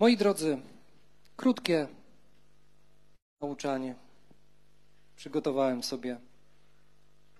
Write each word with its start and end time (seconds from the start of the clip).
Moi 0.00 0.16
drodzy, 0.16 0.58
krótkie 1.36 1.88
nauczanie. 3.40 3.94
Przygotowałem 5.16 5.82
sobie 5.82 6.16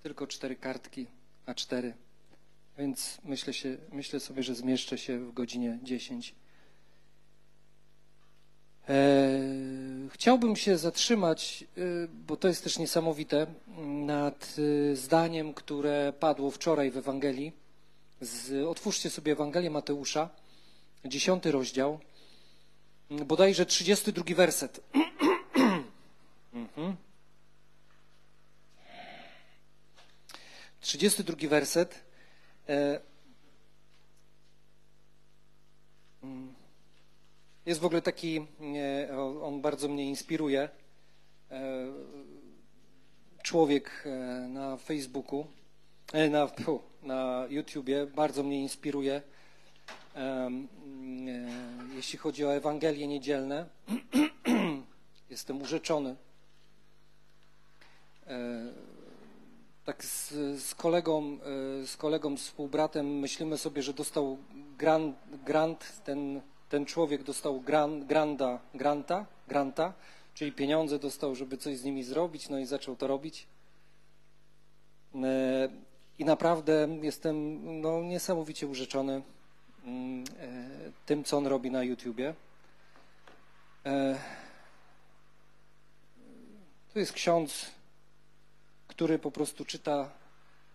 tylko 0.02 0.26
cztery 0.26 0.56
kartki 0.56 1.06
A4, 1.46 1.92
więc 2.78 3.18
myślę, 3.24 3.52
się, 3.52 3.76
myślę 3.92 4.20
sobie, 4.20 4.42
że 4.42 4.54
zmieszczę 4.54 4.98
się 4.98 5.18
w 5.18 5.32
godzinie 5.32 5.78
10. 5.82 6.34
Eee, 8.88 10.08
chciałbym 10.10 10.56
się 10.56 10.78
zatrzymać, 10.78 11.64
e, 11.76 11.80
bo 12.26 12.36
to 12.36 12.48
jest 12.48 12.64
też 12.64 12.78
niesamowite, 12.78 13.46
nad 14.06 14.56
e, 14.92 14.96
zdaniem, 14.96 15.54
które 15.54 16.12
padło 16.20 16.50
wczoraj 16.50 16.90
w 16.90 16.96
Ewangelii. 16.96 17.52
Otwórzcie 18.68 19.10
sobie 19.10 19.32
Ewangelię 19.32 19.70
Mateusza, 19.70 20.28
dziesiąty 21.04 21.52
rozdział, 21.52 22.00
bodajże 23.10 23.66
32 23.66 24.34
werset. 24.34 24.80
mhm. 26.52 26.96
32 30.80 31.48
werset. 31.48 32.04
E, 32.68 33.00
mm, 36.22 36.54
jest 37.66 37.80
w 37.80 37.84
ogóle 37.84 38.02
taki, 38.02 38.46
on 39.42 39.60
bardzo 39.60 39.88
mnie 39.88 40.08
inspiruje. 40.08 40.68
E, 41.50 41.86
człowiek 43.42 44.04
e, 44.06 44.10
na 44.48 44.76
Facebooku, 44.76 45.46
na, 46.30 46.50
na 47.02 47.46
YouTubie 47.48 48.06
bardzo 48.06 48.42
mnie 48.42 48.60
inspiruje. 48.60 49.22
Jeśli 52.00 52.18
chodzi 52.18 52.44
o 52.44 52.54
Ewangelie 52.54 53.06
niedzielne, 53.06 53.66
jestem 55.30 55.62
urzeczony 55.62 56.16
tak 59.84 60.04
z, 60.04 60.30
z, 60.62 60.74
kolegą, 60.74 61.38
e, 61.82 61.86
z 61.86 61.96
kolegą, 61.96 62.36
współbratem 62.36 63.18
myślimy 63.18 63.58
sobie, 63.58 63.82
że 63.82 63.92
dostał 63.92 64.38
grant, 64.78 65.16
grant 65.44 66.02
ten, 66.04 66.40
ten 66.68 66.86
człowiek 66.86 67.22
dostał 67.22 67.60
gran, 67.60 68.06
granda, 68.06 68.60
granta, 68.74 69.26
granta, 69.48 69.92
czyli 70.34 70.52
pieniądze 70.52 70.98
dostał, 70.98 71.34
żeby 71.34 71.56
coś 71.56 71.78
z 71.78 71.84
nimi 71.84 72.02
zrobić, 72.02 72.48
no 72.48 72.58
i 72.58 72.66
zaczął 72.66 72.96
to 72.96 73.06
robić. 73.06 73.46
E, 75.14 75.68
I 76.18 76.24
naprawdę 76.24 76.88
jestem 77.02 77.60
no, 77.80 78.02
niesamowicie 78.02 78.66
urzeczony 78.66 79.12
e, 79.12 79.39
tym, 81.06 81.24
co 81.24 81.36
on 81.38 81.46
robi 81.46 81.70
na 81.70 81.82
YouTubie. 81.82 82.34
To 86.92 86.98
jest 86.98 87.12
ksiądz 87.12 87.80
który 89.00 89.18
po 89.18 89.30
prostu 89.30 89.64
czyta 89.64 90.10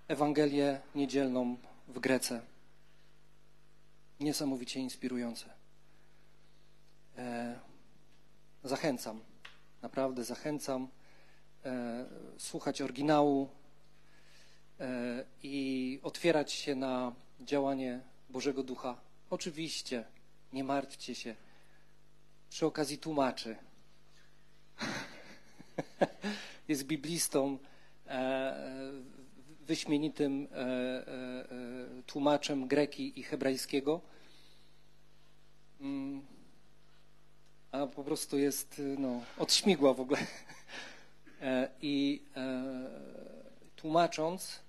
Ewangelię 0.08 0.81
niedzielną 0.95 1.58
w 1.88 2.00
Grece. 2.00 2.42
Niesamowicie 4.20 4.80
inspirujące. 4.80 5.45
E, 7.17 7.59
zachęcam, 8.64 9.22
naprawdę 9.81 10.23
zachęcam 10.23 10.88
e, 11.66 12.06
słuchać 12.38 12.81
oryginału 12.81 13.50
e, 14.80 15.25
i 15.44 16.00
otwierać 16.03 16.52
się 16.52 16.75
na 16.75 17.12
działanie 17.42 18.00
Bożego 18.30 18.64
Ducha. 18.64 19.02
Oczywiście, 19.30 20.06
nie 20.54 20.64
martwcie 20.64 21.16
się. 21.16 21.36
Przy 22.50 22.66
okazji 22.66 22.98
tłumaczy. 22.98 23.56
Jest 26.68 26.84
biblistą 26.84 27.58
E, 28.08 28.56
wyśmienitym 29.62 30.47
e, 30.52 30.58
e, 30.58 31.46
tłumaczem 32.06 32.68
greki 32.68 33.19
i 33.19 33.24
hebrajskiego. 33.24 34.02
Mm. 35.81 36.25
A 37.72 37.88
po 37.88 38.03
prostu 38.03 38.38
jest 38.38 38.81
no, 38.97 39.22
od 39.38 39.53
śmigła 39.53 39.94
w 39.94 40.00
ogóle. 40.00 40.19
I 41.81 42.22
tłumacząc 43.75 44.59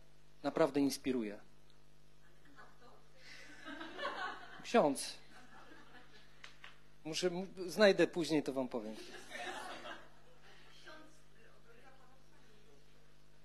naprawdę 0.43 0.81
inspiruje. 0.81 1.39
Ksiądz. 4.67 5.15
Muszę, 7.05 7.31
znajdę 7.67 8.07
później, 8.07 8.43
to 8.43 8.53
wam 8.53 8.69
powiem. 8.69 8.97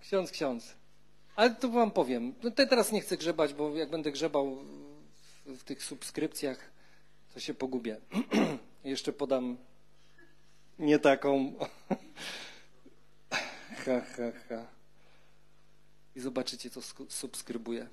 Ksiądz, 0.01 0.31
ksiądz. 0.31 0.75
Ale 1.35 1.55
to 1.55 1.69
wam 1.69 1.91
powiem. 1.91 2.33
No 2.43 2.51
te 2.51 2.67
teraz 2.67 2.91
nie 2.91 3.01
chcę 3.01 3.17
grzebać, 3.17 3.53
bo 3.53 3.75
jak 3.75 3.89
będę 3.89 4.11
grzebał 4.11 4.55
w, 4.55 5.57
w 5.57 5.63
tych 5.63 5.83
subskrypcjach, 5.83 6.71
to 7.33 7.39
się 7.39 7.53
pogubię. 7.53 7.97
Jeszcze 8.83 9.13
podam 9.13 9.57
nie 10.79 10.99
taką. 10.99 11.53
ha, 13.85 14.01
ha, 14.01 14.31
ha. 14.49 14.65
I 16.15 16.19
zobaczycie, 16.19 16.69
co 16.69 16.81
subskrybuję. 17.09 17.87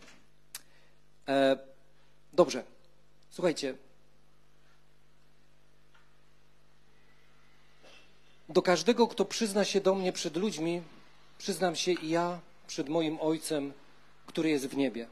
E, 1.28 1.58
dobrze. 2.32 2.77
Słuchajcie. 3.30 3.74
Do 8.48 8.62
każdego, 8.62 9.08
kto 9.08 9.24
przyzna 9.24 9.64
się 9.64 9.80
do 9.80 9.94
mnie 9.94 10.12
przed 10.12 10.36
ludźmi, 10.36 10.82
przyznam 11.38 11.76
się 11.76 11.92
i 11.92 12.08
ja 12.08 12.40
przed 12.66 12.88
moim 12.88 13.18
Ojcem, 13.20 13.72
który 14.26 14.50
jest 14.50 14.66
w 14.66 14.76
niebie. 14.76 15.08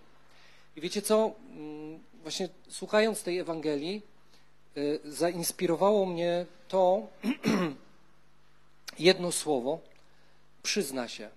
I 0.77 0.81
wiecie 0.81 1.03
co? 1.03 1.33
Mm, 1.51 2.01
właśnie 2.23 2.49
słuchając 2.69 3.23
tej 3.23 3.39
Ewangelii, 3.39 4.03
y, 4.77 5.01
zainspirowało 5.05 6.07
mnie 6.07 6.47
to 6.69 7.07
jedno 8.99 9.33
słowo, 9.33 9.81
przyzna 10.63 11.09
się. 11.09 11.31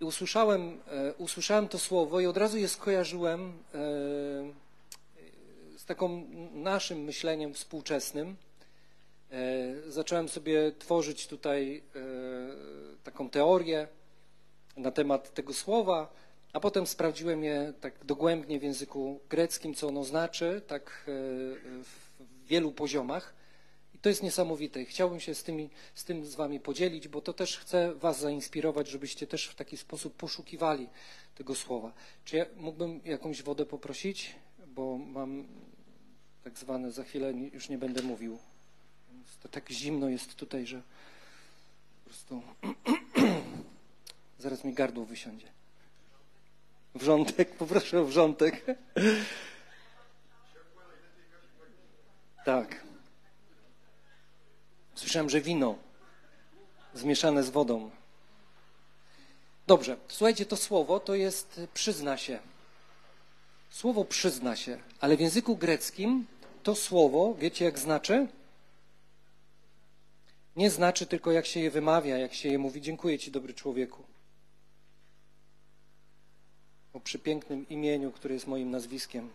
I 0.00 0.04
usłyszałem, 0.04 0.80
y, 1.10 1.14
usłyszałem 1.18 1.68
to 1.68 1.78
słowo 1.78 2.20
i 2.20 2.26
od 2.26 2.36
razu 2.36 2.58
je 2.58 2.68
skojarzyłem 2.68 3.52
z 5.76 5.84
taką 5.86 6.22
naszym 6.52 6.98
myśleniem 6.98 7.54
współczesnym, 7.54 8.36
E, 9.32 9.74
zacząłem 9.88 10.28
sobie 10.28 10.72
tworzyć 10.78 11.26
tutaj 11.26 11.82
e, 11.96 12.00
taką 13.04 13.30
teorię 13.30 13.88
na 14.76 14.90
temat 14.90 15.34
tego 15.34 15.52
słowa, 15.52 16.12
a 16.52 16.60
potem 16.60 16.86
sprawdziłem 16.86 17.44
je 17.44 17.72
tak 17.80 18.04
dogłębnie 18.04 18.58
w 18.58 18.62
języku 18.62 19.20
greckim, 19.28 19.74
co 19.74 19.88
ono 19.88 20.04
znaczy, 20.04 20.62
tak 20.66 20.82
e, 20.82 21.12
w 21.82 22.46
wielu 22.46 22.72
poziomach. 22.72 23.34
I 24.06 24.08
to 24.08 24.10
jest 24.10 24.22
niesamowite. 24.22 24.84
Chciałbym 24.84 25.20
się 25.20 25.34
z, 25.34 25.42
tymi, 25.42 25.70
z 25.94 26.04
tym 26.04 26.26
z 26.26 26.34
wami 26.34 26.60
podzielić, 26.60 27.08
bo 27.08 27.20
to 27.20 27.32
też 27.32 27.58
chcę 27.58 27.94
was 27.94 28.20
zainspirować, 28.20 28.88
żebyście 28.88 29.26
też 29.26 29.46
w 29.46 29.54
taki 29.54 29.76
sposób 29.76 30.14
poszukiwali 30.14 30.88
tego 31.34 31.54
słowa. 31.54 31.92
Czy 32.24 32.36
ja 32.36 32.46
mógłbym 32.56 33.00
jakąś 33.04 33.42
wodę 33.42 33.66
poprosić? 33.66 34.34
Bo 34.66 34.98
mam 34.98 35.44
tak 36.44 36.58
zwane, 36.58 36.92
za 36.92 37.04
chwilę 37.04 37.32
już 37.52 37.68
nie 37.68 37.78
będę 37.78 38.02
mówił 38.02 38.38
to 39.42 39.48
tak 39.48 39.70
zimno 39.70 40.08
jest 40.08 40.34
tutaj, 40.34 40.66
że 40.66 40.82
po 42.04 42.04
prostu 42.04 42.42
zaraz 44.38 44.64
mi 44.64 44.72
gardło 44.72 45.04
wysiądzie. 45.04 45.46
Wrzątek, 46.94 47.54
poproszę 47.58 48.00
o 48.00 48.04
wrzątek. 48.04 48.64
Tak. 52.44 52.86
Słyszałem, 54.96 55.30
że 55.30 55.40
wino 55.40 55.78
zmieszane 56.94 57.44
z 57.44 57.50
wodą. 57.50 57.90
Dobrze, 59.66 59.96
słuchajcie, 60.08 60.46
to 60.46 60.56
słowo 60.56 61.00
to 61.00 61.14
jest 61.14 61.60
przyzna 61.74 62.16
się. 62.16 62.38
Słowo 63.70 64.04
przyzna 64.04 64.56
się, 64.56 64.78
ale 65.00 65.16
w 65.16 65.20
języku 65.20 65.56
greckim 65.56 66.26
to 66.62 66.74
słowo, 66.74 67.34
wiecie 67.38 67.64
jak 67.64 67.78
znaczy? 67.78 68.28
nie 70.56 70.70
znaczy 70.70 71.06
tylko, 71.06 71.32
jak 71.32 71.46
się 71.46 71.60
je 71.60 71.70
wymawia, 71.70 72.18
jak 72.18 72.34
się 72.34 72.48
je 72.48 72.58
mówi. 72.58 72.80
Dziękuję 72.80 73.18
Ci, 73.18 73.30
dobry 73.30 73.54
człowieku. 73.54 74.02
O 76.92 77.00
przypięknym 77.00 77.68
imieniu, 77.68 78.12
które 78.12 78.34
jest 78.34 78.46
moim 78.46 78.70
nazwiskiem. 78.70 79.30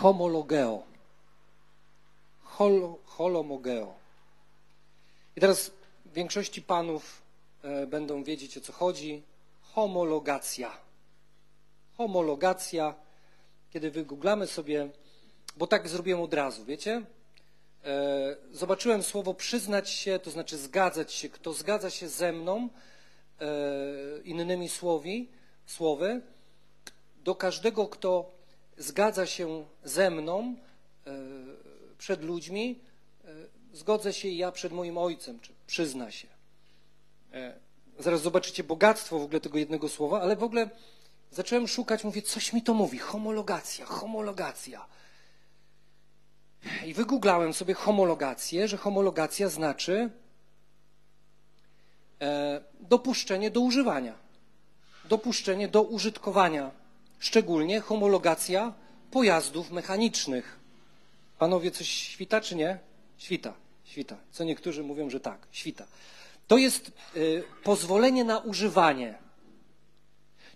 Homologeo. 0.00 0.82
Hol, 2.42 2.94
holomogeo. 3.04 3.94
I 5.36 5.40
teraz 5.40 5.70
większości 6.06 6.62
panów 6.62 7.22
e, 7.62 7.86
będą 7.86 8.24
wiedzieć, 8.24 8.58
o 8.58 8.60
co 8.60 8.72
chodzi. 8.72 9.22
homologacja. 9.62 10.78
Homologacja, 11.96 12.94
kiedy 13.70 13.90
wygooglamy 13.90 14.46
sobie, 14.46 14.88
bo 15.56 15.66
tak 15.66 15.88
zrobiłem 15.88 16.20
od 16.20 16.34
razu, 16.34 16.64
wiecie? 16.64 17.02
E, 17.84 18.36
zobaczyłem 18.52 19.02
słowo 19.02 19.34
przyznać 19.34 19.90
się, 19.90 20.18
to 20.18 20.30
znaczy 20.30 20.58
zgadzać 20.58 21.12
się. 21.12 21.28
Kto 21.28 21.52
zgadza 21.52 21.90
się 21.90 22.08
ze 22.08 22.32
mną, 22.32 22.68
e, 23.40 23.46
innymi 24.24 24.68
słowi, 24.68 25.28
słowy, 25.66 26.20
do 27.24 27.34
każdego, 27.34 27.88
kto 27.88 28.39
zgadza 28.80 29.26
się 29.26 29.64
ze 29.84 30.10
mną 30.10 30.56
e, 31.06 31.10
przed 31.98 32.22
ludźmi, 32.22 32.78
zgodzę 33.72 34.12
się 34.12 34.28
i 34.28 34.36
ja 34.36 34.52
przed 34.52 34.72
moim 34.72 34.98
ojcem, 34.98 35.40
czy 35.40 35.52
przyzna 35.66 36.10
się. 36.10 36.28
Zaraz 37.98 38.22
zobaczycie 38.22 38.64
bogactwo 38.64 39.18
w 39.18 39.22
ogóle 39.22 39.40
tego 39.40 39.58
jednego 39.58 39.88
słowa, 39.88 40.20
ale 40.22 40.36
w 40.36 40.42
ogóle 40.42 40.70
zacząłem 41.30 41.68
szukać, 41.68 42.04
mówię, 42.04 42.22
coś 42.22 42.52
mi 42.52 42.62
to 42.62 42.74
mówi, 42.74 42.98
homologacja, 42.98 43.86
homologacja. 43.86 44.86
I 46.86 46.94
wygooglałem 46.94 47.54
sobie 47.54 47.74
homologację, 47.74 48.68
że 48.68 48.76
homologacja 48.76 49.48
znaczy 49.48 50.10
e, 52.20 52.60
dopuszczenie 52.80 53.50
do 53.50 53.60
używania, 53.60 54.14
dopuszczenie 55.04 55.68
do 55.68 55.82
użytkowania, 55.82 56.70
szczególnie 57.20 57.80
homologacja 57.80 58.72
pojazdów 59.10 59.70
mechanicznych. 59.70 60.60
Panowie, 61.38 61.70
coś 61.70 61.88
świta 61.88 62.40
czy 62.40 62.56
nie? 62.56 62.78
Świta, 63.18 63.54
świta. 63.84 64.16
Co 64.30 64.44
niektórzy 64.44 64.82
mówią, 64.82 65.10
że 65.10 65.20
tak, 65.20 65.46
świta. 65.50 65.86
To 66.46 66.58
jest 66.58 66.92
y, 67.16 67.44
pozwolenie 67.64 68.24
na 68.24 68.38
używanie, 68.38 69.18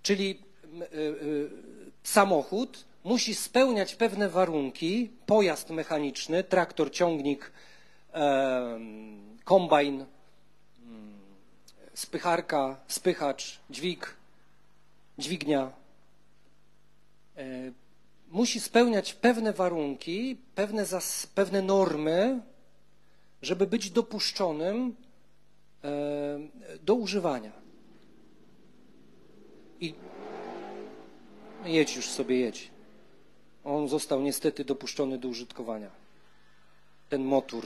czyli 0.02 0.42
y, 0.82 0.96
y, 0.96 1.50
samochód 2.02 2.84
musi 3.04 3.34
spełniać 3.34 3.94
pewne 3.94 4.28
warunki, 4.28 5.10
pojazd 5.26 5.70
mechaniczny, 5.70 6.44
traktor, 6.44 6.90
ciągnik, 6.90 7.52
kombajn, 9.44 10.06
spycharka, 11.94 12.80
spychacz, 12.88 13.60
dźwig, 13.70 14.16
dźwignia. 15.18 15.83
E, 17.36 17.72
musi 18.28 18.60
spełniać 18.60 19.14
pewne 19.14 19.52
warunki, 19.52 20.36
pewne, 20.54 20.86
pewne 21.34 21.62
normy, 21.62 22.40
żeby 23.42 23.66
być 23.66 23.90
dopuszczonym 23.90 24.96
do 26.82 26.94
używania. 26.94 27.52
I 29.80 29.94
jedź 31.64 31.96
już 31.96 32.08
sobie, 32.08 32.40
jedź. 32.40 32.70
On 33.64 33.88
został 33.88 34.20
niestety 34.20 34.64
dopuszczony 34.64 35.18
do 35.18 35.28
użytkowania. 35.28 35.90
Ten 37.08 37.24
motor. 37.24 37.64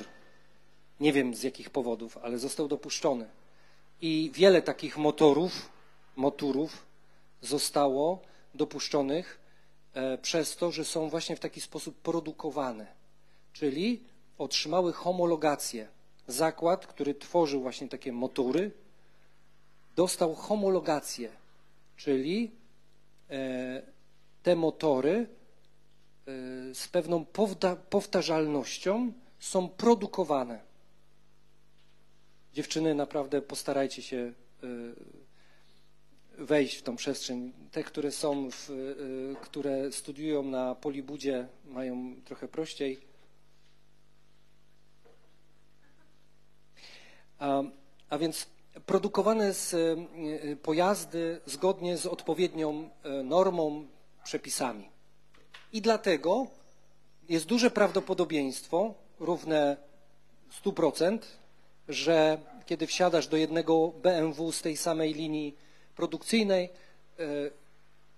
Nie 1.00 1.12
wiem 1.12 1.34
z 1.34 1.42
jakich 1.42 1.70
powodów, 1.70 2.18
ale 2.22 2.38
został 2.38 2.68
dopuszczony. 2.68 3.28
I 4.00 4.30
wiele 4.34 4.62
takich 4.62 4.98
motorów, 4.98 5.70
motorów 6.16 6.86
zostało 7.42 8.22
dopuszczonych 8.54 9.40
e, 9.44 9.47
przez 10.22 10.56
to, 10.56 10.72
że 10.72 10.84
są 10.84 11.08
właśnie 11.08 11.36
w 11.36 11.40
taki 11.40 11.60
sposób 11.60 11.96
produkowane. 11.96 12.86
Czyli 13.52 14.04
otrzymały 14.38 14.92
homologację. 14.92 15.88
Zakład, 16.26 16.86
który 16.86 17.14
tworzył 17.14 17.62
właśnie 17.62 17.88
takie 17.88 18.12
motory, 18.12 18.70
dostał 19.96 20.34
homologację, 20.34 21.30
czyli 21.96 22.50
e, 23.30 23.82
te 24.42 24.56
motory 24.56 25.26
Y, 26.28 26.74
z 26.74 26.88
pewną 26.88 27.24
powtarzalnością 27.90 29.12
są 29.38 29.68
produkowane. 29.68 30.60
Dziewczyny, 32.54 32.94
naprawdę 32.94 33.42
postarajcie 33.42 34.02
się 34.02 34.32
wejść 36.38 36.76
w 36.76 36.82
tą 36.82 36.96
przestrzeń. 36.96 37.52
Te, 37.70 37.84
które 37.84 38.10
są, 38.10 38.50
w, 38.50 38.70
y, 38.70 39.36
które 39.42 39.92
studiują 39.92 40.42
na 40.42 40.74
Polibudzie, 40.74 41.48
mają 41.64 42.14
trochę 42.24 42.48
prościej. 42.48 43.00
A, 47.38 47.62
a 48.10 48.18
więc 48.18 48.46
produkowane 48.86 49.54
z 49.54 49.76
pojazdy 50.62 51.40
zgodnie 51.46 51.96
z 51.96 52.06
odpowiednią 52.06 52.90
normą, 53.24 53.86
przepisami. 54.24 54.88
I 55.72 55.80
dlatego 55.80 56.46
jest 57.28 57.46
duże 57.46 57.70
prawdopodobieństwo, 57.70 58.94
równe 59.20 59.76
100%, 60.64 61.18
że 61.88 62.38
kiedy 62.66 62.86
wsiadasz 62.86 63.26
do 63.26 63.36
jednego 63.36 63.88
BMW 63.88 64.52
z 64.52 64.62
tej 64.62 64.76
samej 64.76 65.14
linii 65.14 65.56
produkcyjnej, 65.98 66.64
e, 66.64 67.24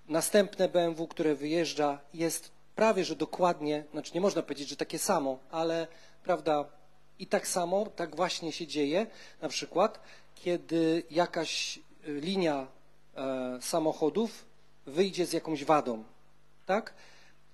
następne 0.08 0.68
BMW, 0.68 1.06
które 1.06 1.34
wyjeżdża, 1.34 1.98
jest 2.14 2.50
prawie 2.76 3.04
że 3.04 3.16
dokładnie, 3.16 3.84
znaczy 3.92 4.10
nie 4.14 4.20
można 4.20 4.42
powiedzieć, 4.42 4.68
że 4.68 4.76
takie 4.76 4.98
samo, 4.98 5.38
ale 5.50 5.86
prawda, 6.24 6.64
i 7.18 7.26
tak 7.26 7.48
samo, 7.48 7.86
tak 7.96 8.16
właśnie 8.16 8.52
się 8.52 8.66
dzieje, 8.66 9.06
na 9.42 9.48
przykład, 9.48 10.00
kiedy 10.34 11.02
jakaś 11.10 11.80
linia 12.04 12.66
e, 12.66 13.58
samochodów 13.60 14.44
wyjdzie 14.86 15.26
z 15.26 15.32
jakąś 15.32 15.64
wadą, 15.64 16.04
tak? 16.66 16.94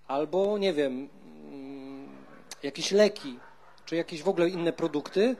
albo 0.06 0.58
nie 0.58 0.72
wiem, 0.72 1.08
mm, 1.44 2.08
jakieś 2.62 2.90
leki, 2.92 3.38
czy 3.84 3.96
jakieś 3.96 4.22
w 4.22 4.28
ogóle 4.28 4.48
inne 4.48 4.72
produkty, 4.72 5.36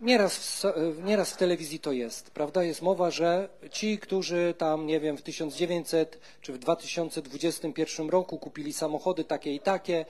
nieraz 0.00 0.36
w, 0.36 1.04
nieraz 1.04 1.30
w 1.30 1.36
telewizji 1.36 1.78
to 1.78 1.92
jest, 1.92 2.30
prawda? 2.30 2.62
Jest 2.62 2.82
mowa, 2.82 3.10
że 3.10 3.48
ci, 3.72 3.98
którzy 3.98 4.54
tam, 4.58 4.86
nie 4.86 5.00
wiem, 5.00 5.16
w 5.16 5.22
1900 5.22 6.20
czy 6.40 6.52
w 6.52 6.58
2021 6.58 8.08
roku 8.08 8.38
kupili 8.38 8.72
samochody 8.72 9.24
takie 9.24 9.54
i 9.54 9.60
takie, 9.60 10.04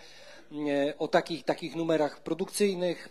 o 0.99 1.09
takich 1.09 1.44
takich 1.44 1.77
numerach 1.77 2.21
produkcyjnych, 2.21 3.09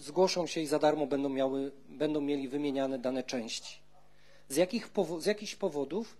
zgłoszą 0.00 0.46
się 0.46 0.60
i 0.60 0.66
za 0.66 0.78
darmo 0.78 1.06
będą, 1.06 1.28
miały, 1.28 1.72
będą 1.88 2.20
mieli 2.20 2.48
wymieniane 2.48 2.98
dane 2.98 3.22
części. 3.22 3.78
Z, 4.48 4.56
jakich, 4.56 4.90
z 5.18 5.26
jakichś 5.26 5.54
powodów 5.56 6.16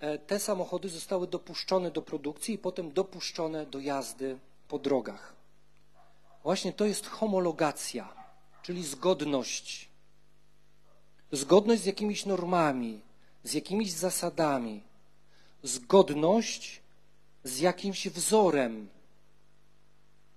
E, 0.00 0.18
te 0.18 0.38
samochody 0.38 0.88
zostały 0.88 1.26
dopuszczone 1.26 1.90
do 1.90 2.02
produkcji 2.02 2.54
i 2.54 2.58
potem 2.58 2.92
dopuszczone 2.92 3.66
do 3.66 3.78
jazdy 3.78 4.38
po 4.68 4.78
drogach. 4.78 5.34
Właśnie 6.42 6.72
to 6.72 6.84
jest 6.84 7.06
homologacja, 7.06 8.08
czyli 8.62 8.84
zgodność. 8.84 9.88
Zgodność 11.32 11.82
z 11.82 11.86
jakimiś 11.86 12.26
normami, 12.26 13.00
z 13.44 13.54
jakimiś 13.54 13.92
zasadami, 13.92 14.80
zgodność 15.62 16.80
z 17.44 17.58
jakimś 17.58 18.08
wzorem. 18.08 18.88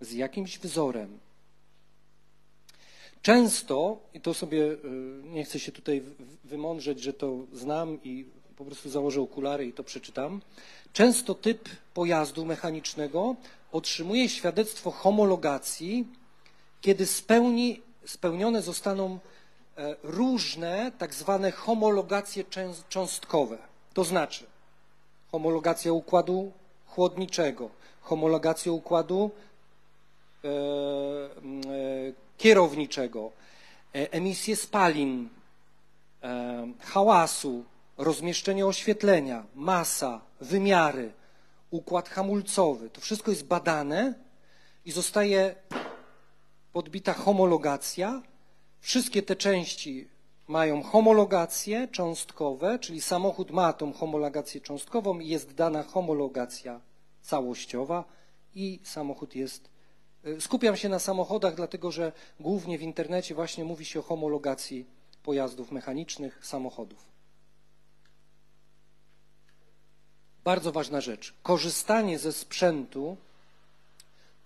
Z 0.01 0.11
jakimś 0.11 0.59
wzorem. 0.59 1.19
Często, 3.21 3.97
i 4.13 4.21
to 4.21 4.33
sobie 4.33 4.65
e, 4.65 4.77
nie 5.23 5.43
chcę 5.43 5.59
się 5.59 5.71
tutaj 5.71 6.03
wymądrzeć, 6.43 7.01
że 7.01 7.13
to 7.13 7.37
znam 7.53 8.03
i 8.03 8.25
po 8.55 8.65
prostu 8.65 8.89
założę 8.89 9.21
okulary 9.21 9.65
i 9.65 9.73
to 9.73 9.83
przeczytam. 9.83 10.41
Często 10.93 11.35
typ 11.35 11.69
pojazdu 11.93 12.45
mechanicznego 12.45 13.35
otrzymuje 13.71 14.29
świadectwo 14.29 14.91
homologacji, 14.91 16.07
kiedy 16.81 17.05
spełni, 17.05 17.81
spełnione 18.05 18.61
zostaną 18.61 19.19
e, 19.77 19.95
różne 20.03 20.91
tak 20.97 21.13
zwane 21.13 21.51
homologacje 21.51 22.43
cząstkowe. 22.89 23.57
To 23.93 24.03
znaczy 24.03 24.45
homologacja 25.31 25.93
układu 25.93 26.51
chłodniczego, 26.87 27.69
homologacja 28.01 28.71
układu 28.71 29.31
e, 30.43 30.47
e, 30.47 30.51
kierowniczego, 32.37 33.31
e, 33.95 34.11
emisje 34.11 34.55
spalin, 34.55 35.29
hałasu, 36.79 37.63
rozmieszczenie 37.97 38.65
oświetlenia, 38.65 39.43
masa, 39.55 40.21
wymiary, 40.41 41.11
układ 41.71 42.09
hamulcowy. 42.09 42.89
To 42.89 43.01
wszystko 43.01 43.31
jest 43.31 43.45
badane 43.45 44.13
i 44.85 44.91
zostaje 44.91 45.55
podbita 46.73 47.13
homologacja. 47.13 48.21
Wszystkie 48.79 49.21
te 49.21 49.35
części 49.35 50.07
mają 50.47 50.83
homologacje 50.83 51.87
cząstkowe, 51.87 52.79
czyli 52.79 53.01
samochód 53.01 53.51
ma 53.51 53.73
tą 53.73 53.93
homologację 53.93 54.61
cząstkową 54.61 55.19
i 55.19 55.27
jest 55.27 55.53
dana 55.53 55.83
homologacja 55.83 56.81
całościowa 57.21 58.03
i 58.55 58.79
samochód 58.83 59.35
jest. 59.35 59.69
Y, 60.25 60.41
skupiam 60.41 60.77
się 60.77 60.89
na 60.89 60.99
samochodach, 60.99 61.55
dlatego 61.55 61.91
że 61.91 62.11
głównie 62.39 62.77
w 62.77 62.81
internecie 62.81 63.35
właśnie 63.35 63.63
mówi 63.63 63.85
się 63.85 63.99
o 63.99 64.03
homologacji 64.03 64.85
pojazdów 65.23 65.71
mechanicznych, 65.71 66.45
samochodów. 66.45 67.13
bardzo 70.43 70.71
ważna 70.71 71.01
rzecz. 71.01 71.33
Korzystanie 71.43 72.19
ze 72.19 72.33
sprzętu, 72.33 73.17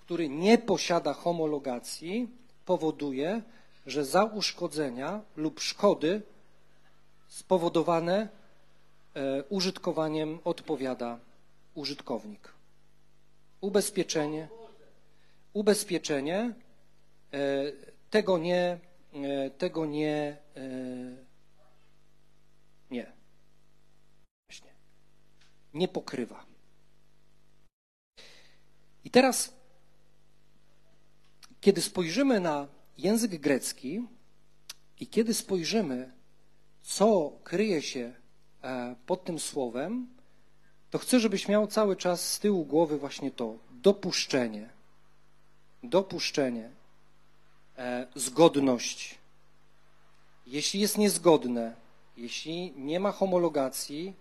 który 0.08 0.30
nie 0.30 0.58
posiada 0.58 1.14
homologacji, 1.14 2.28
powoduje, 2.66 3.42
że 3.86 4.06
za 4.06 4.24
uszkodzenia 4.24 5.22
lub 5.36 5.60
szkody 5.60 6.22
spowodowane 7.28 8.28
e, 9.14 9.44
użytkowaniem 9.44 10.40
odpowiada 10.44 11.20
użytkownik. 11.76 12.54
Ubezpieczenie, 13.62 14.48
ubezpieczenie 15.54 16.54
e, 17.34 17.72
tego 18.10 18.38
nie, 18.38 18.80
e, 19.14 19.50
tego 19.50 19.86
nie, 19.86 20.38
nie, 22.92 23.12
właśnie, 24.50 24.72
nie 25.74 25.88
pokrywa. 25.88 26.46
I 29.04 29.10
teraz, 29.10 29.57
kiedy 31.68 31.82
spojrzymy 31.82 32.40
na 32.40 32.68
język 32.98 33.42
grecki 33.42 34.04
i 35.00 35.08
kiedy 35.08 35.34
spojrzymy, 35.34 36.12
co 36.82 37.32
kryje 37.44 37.82
się 37.82 38.14
e, 38.64 38.96
pod 39.06 39.24
tym 39.24 39.40
słowem, 39.40 40.08
to 40.90 40.98
chcę, 40.98 41.20
żebyś 41.20 41.48
miał 41.48 41.68
cały 41.68 41.96
czas 41.96 42.34
z 42.34 42.40
tyłu 42.40 42.66
głowy 42.66 42.98
właśnie 42.98 43.32
to 43.32 43.58
dopuszczenie. 43.72 44.70
Dopuszczenie. 45.84 46.70
E, 47.78 48.08
zgodność. 48.16 49.18
Jeśli 50.46 50.80
jest 50.80 50.98
niezgodne, 50.98 51.76
jeśli 52.18 52.72
nie 52.72 53.00
ma 53.00 53.12
homologacji, 53.12 54.14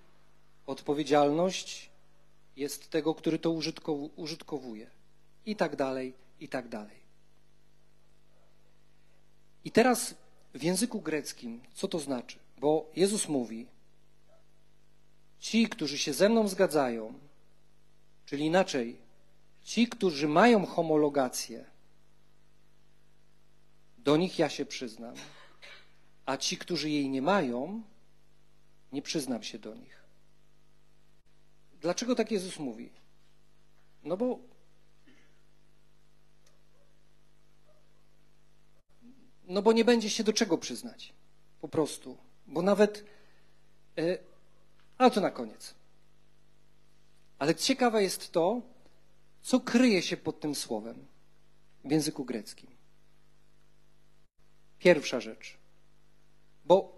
odpowiedzialność 0.66 1.90
jest 2.56 2.90
tego, 2.90 3.14
który 3.14 3.38
to 3.38 3.50
użytkowuje. 4.16 4.90
I 5.46 5.56
tak 5.56 5.76
dalej, 5.76 6.14
i 6.40 6.48
tak 6.48 6.68
dalej. 6.68 7.05
I 9.66 9.70
teraz 9.70 10.14
w 10.54 10.62
języku 10.62 11.00
greckim, 11.00 11.60
co 11.74 11.88
to 11.88 11.98
znaczy? 11.98 12.38
Bo 12.58 12.90
Jezus 12.96 13.28
mówi, 13.28 13.66
ci, 15.38 15.68
którzy 15.68 15.98
się 15.98 16.12
ze 16.12 16.28
mną 16.28 16.48
zgadzają, 16.48 17.14
czyli 18.26 18.44
inaczej, 18.44 18.98
ci, 19.62 19.88
którzy 19.88 20.28
mają 20.28 20.66
homologację, 20.66 21.64
do 23.98 24.16
nich 24.16 24.38
ja 24.38 24.48
się 24.48 24.66
przyznam, 24.66 25.14
a 26.26 26.36
ci, 26.36 26.56
którzy 26.56 26.90
jej 26.90 27.10
nie 27.10 27.22
mają, 27.22 27.82
nie 28.92 29.02
przyznam 29.02 29.42
się 29.42 29.58
do 29.58 29.74
nich. 29.74 30.04
Dlaczego 31.80 32.14
tak 32.14 32.30
Jezus 32.30 32.58
mówi? 32.58 32.90
No 34.04 34.16
bo 34.16 34.38
No 39.46 39.62
bo 39.62 39.72
nie 39.72 39.84
będzie 39.84 40.10
się 40.10 40.24
do 40.24 40.32
czego 40.32 40.58
przyznać. 40.58 41.12
Po 41.60 41.68
prostu. 41.68 42.16
Bo 42.46 42.62
nawet. 42.62 43.04
Yy, 43.96 44.18
ale 44.98 45.10
to 45.10 45.20
na 45.20 45.30
koniec. 45.30 45.74
Ale 47.38 47.54
ciekawe 47.54 48.02
jest 48.02 48.32
to, 48.32 48.62
co 49.42 49.60
kryje 49.60 50.02
się 50.02 50.16
pod 50.16 50.40
tym 50.40 50.54
słowem 50.54 51.06
w 51.84 51.90
języku 51.90 52.24
greckim. 52.24 52.70
Pierwsza 54.78 55.20
rzecz. 55.20 55.58
Bo 56.64 56.96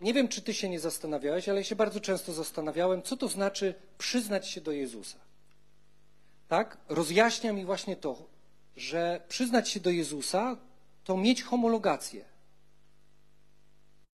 nie 0.00 0.14
wiem, 0.14 0.28
czy 0.28 0.42
ty 0.42 0.54
się 0.54 0.68
nie 0.68 0.80
zastanawiałeś, 0.80 1.48
ale 1.48 1.58
ja 1.58 1.64
się 1.64 1.76
bardzo 1.76 2.00
często 2.00 2.32
zastanawiałem, 2.32 3.02
co 3.02 3.16
to 3.16 3.28
znaczy 3.28 3.74
przyznać 3.98 4.48
się 4.48 4.60
do 4.60 4.72
Jezusa. 4.72 5.18
Tak? 6.48 6.78
Rozjaśnia 6.88 7.52
mi 7.52 7.64
właśnie 7.64 7.96
to, 7.96 8.28
że 8.76 9.20
przyznać 9.28 9.68
się 9.68 9.80
do 9.80 9.90
Jezusa 9.90 10.56
to 11.04 11.16
mieć 11.16 11.42
homologację. 11.42 12.24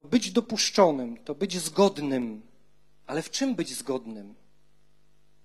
Być 0.02 0.30
dopuszczonym, 0.30 1.24
to 1.24 1.34
być 1.34 1.60
zgodnym. 1.60 2.42
Ale 3.06 3.22
w 3.22 3.30
czym 3.30 3.54
być 3.54 3.74
zgodnym? 3.74 4.34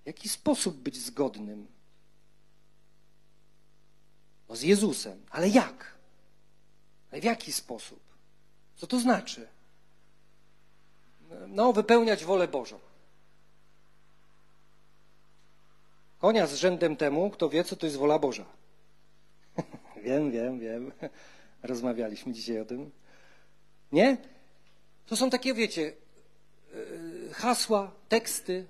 W 0.03 0.07
jaki 0.07 0.29
sposób 0.29 0.75
być 0.77 0.97
zgodnym? 0.97 1.67
No 4.49 4.55
z 4.55 4.61
Jezusem. 4.61 5.25
Ale 5.29 5.49
jak? 5.49 5.93
Ale 7.11 7.21
w 7.21 7.23
jaki 7.23 7.51
sposób? 7.51 7.99
Co 8.75 8.87
to 8.87 8.99
znaczy? 8.99 9.47
No, 11.47 11.73
wypełniać 11.73 12.25
wolę 12.25 12.47
Bożą. 12.47 12.79
Konia 16.19 16.47
z 16.47 16.53
rzędem 16.53 16.95
temu, 16.95 17.29
kto 17.29 17.49
wie, 17.49 17.63
co 17.63 17.75
to 17.75 17.85
jest 17.85 17.97
wola 17.97 18.19
Boża. 18.19 18.45
Wiem, 20.03 20.31
wiem, 20.31 20.59
wiem. 20.59 20.91
Rozmawialiśmy 21.63 22.33
dzisiaj 22.33 22.59
o 22.59 22.65
tym. 22.65 22.91
Nie? 23.91 24.17
To 25.05 25.15
są 25.15 25.29
takie, 25.29 25.53
wiecie, 25.53 25.93
e, 26.73 27.33
hasła, 27.33 27.91
teksty, 28.09 28.65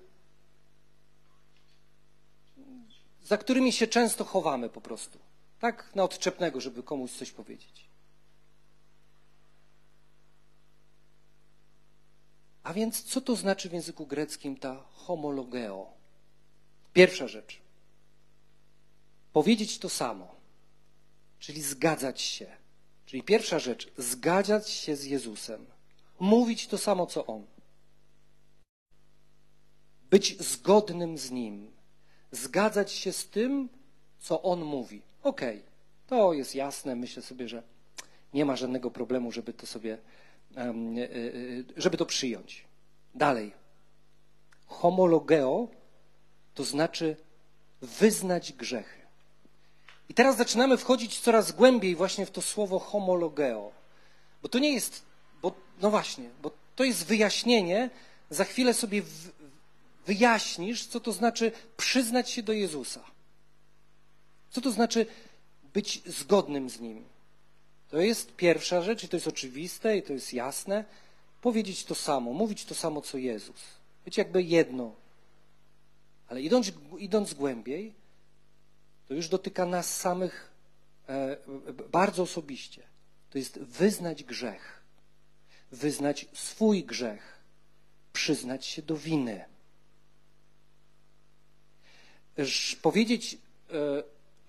za 3.24 3.38
którymi 3.38 3.72
się 3.72 3.88
często 3.88 4.26
chowamy 4.26 4.70
po 4.70 4.82
prostu. 4.82 5.20
Tak 5.60 5.96
na 5.96 6.04
odczepnego, 6.04 6.62
żeby 6.62 6.84
komuś 6.84 7.12
coś 7.12 7.32
powiedzieć. 7.32 7.90
A 12.64 12.74
więc 12.74 13.04
co 13.04 13.22
to 13.22 13.36
znaczy 13.36 13.70
w 13.70 13.74
języku 13.74 14.06
greckim 14.06 14.58
ta 14.58 14.84
homologeo? 14.94 15.94
Pierwsza 16.94 17.28
rzecz. 17.28 17.62
Powiedzieć 19.34 19.80
to 19.80 19.90
samo, 19.90 20.36
czyli 21.44 21.62
zgadzać 21.62 22.22
się 22.22 22.48
Czyli 23.06 23.24
pierwsza 23.24 23.60
rzecz, 23.60 23.92
zgadzać 23.98 24.70
się 24.70 24.96
z 24.96 25.06
Jezusem, 25.06 25.66
mówić 26.20 26.68
to 26.68 26.78
samo 26.78 27.06
co 27.06 27.26
On, 27.26 27.46
być 30.10 30.40
zgodnym 30.42 31.18
z 31.18 31.32
Nim, 31.32 31.72
zgadzać 32.32 32.92
się 32.92 33.12
z 33.12 33.30
tym, 33.30 33.70
co 34.20 34.42
On 34.42 34.62
mówi. 34.62 35.02
Okej, 35.24 35.58
okay, 35.58 35.70
to 36.08 36.34
jest 36.34 36.56
jasne, 36.56 36.96
myślę 36.96 37.22
sobie, 37.22 37.48
że 37.48 37.64
nie 38.34 38.46
ma 38.46 38.56
żadnego 38.56 38.92
problemu, 38.92 39.32
żeby 39.32 39.54
to 39.54 39.68
sobie, 39.68 39.98
e, 40.58 40.62
e, 40.62 40.74
żeby 41.78 41.98
to 41.98 42.06
przyjąć. 42.06 42.66
Dalej. 43.16 43.52
Homologeo 44.66 45.68
to 46.54 46.64
znaczy 46.64 47.16
wyznać 47.82 48.54
grzechy. 48.54 49.03
I 50.14 50.16
teraz 50.16 50.38
zaczynamy 50.38 50.78
wchodzić 50.78 51.20
coraz 51.20 51.52
głębiej 51.52 51.96
właśnie 51.96 52.26
w 52.26 52.32
to 52.32 52.42
słowo 52.42 52.80
homologeo. 52.80 53.72
Bo 54.42 54.50
to 54.50 54.60
nie 54.60 54.74
jest, 54.74 55.04
bo, 55.42 55.52
no 55.82 55.90
właśnie, 55.90 56.30
bo 56.42 56.52
to 56.76 56.84
jest 56.84 57.06
wyjaśnienie, 57.06 57.90
za 58.30 58.44
chwilę 58.44 58.74
sobie 58.74 59.02
w, 59.02 59.32
wyjaśnisz, 60.06 60.86
co 60.86 61.00
to 61.00 61.12
znaczy 61.12 61.52
przyznać 61.78 62.30
się 62.30 62.44
do 62.44 62.54
Jezusa. 62.54 63.04
Co 64.52 64.62
to 64.62 64.72
znaczy 64.72 65.06
być 65.74 66.02
zgodnym 66.06 66.70
z 66.70 66.80
Nim. 66.80 67.04
To 67.90 67.98
jest 67.98 68.36
pierwsza 68.36 68.82
rzecz 68.82 69.04
i 69.04 69.10
to 69.10 69.18
jest 69.18 69.28
oczywiste 69.28 69.98
i 69.98 70.04
to 70.04 70.14
jest 70.14 70.34
jasne. 70.34 70.86
Powiedzieć 71.42 71.86
to 71.86 71.96
samo, 71.96 72.34
mówić 72.34 72.66
to 72.66 72.76
samo, 72.76 73.02
co 73.02 73.18
Jezus. 73.18 73.62
Być 74.06 74.18
jakby 74.18 74.44
jedno. 74.44 74.92
Ale 76.28 76.42
idąc, 76.42 76.72
idąc 77.00 77.34
głębiej, 77.34 78.03
to 79.14 79.18
już 79.18 79.30
dotyka 79.30 79.66
nas 79.66 79.96
samych 79.96 80.52
e, 81.10 81.38
bardzo 81.92 82.24
osobiście. 82.24 82.84
To 83.30 83.38
jest 83.38 83.60
wyznać 83.60 84.24
grzech, 84.24 84.84
wyznać 85.72 86.26
swój 86.34 86.84
grzech, 86.84 87.44
przyznać 88.14 88.66
się 88.66 88.82
do 88.82 88.98
winy. 88.98 89.46
Powiedzieć, 92.82 93.34
e, 93.34 93.38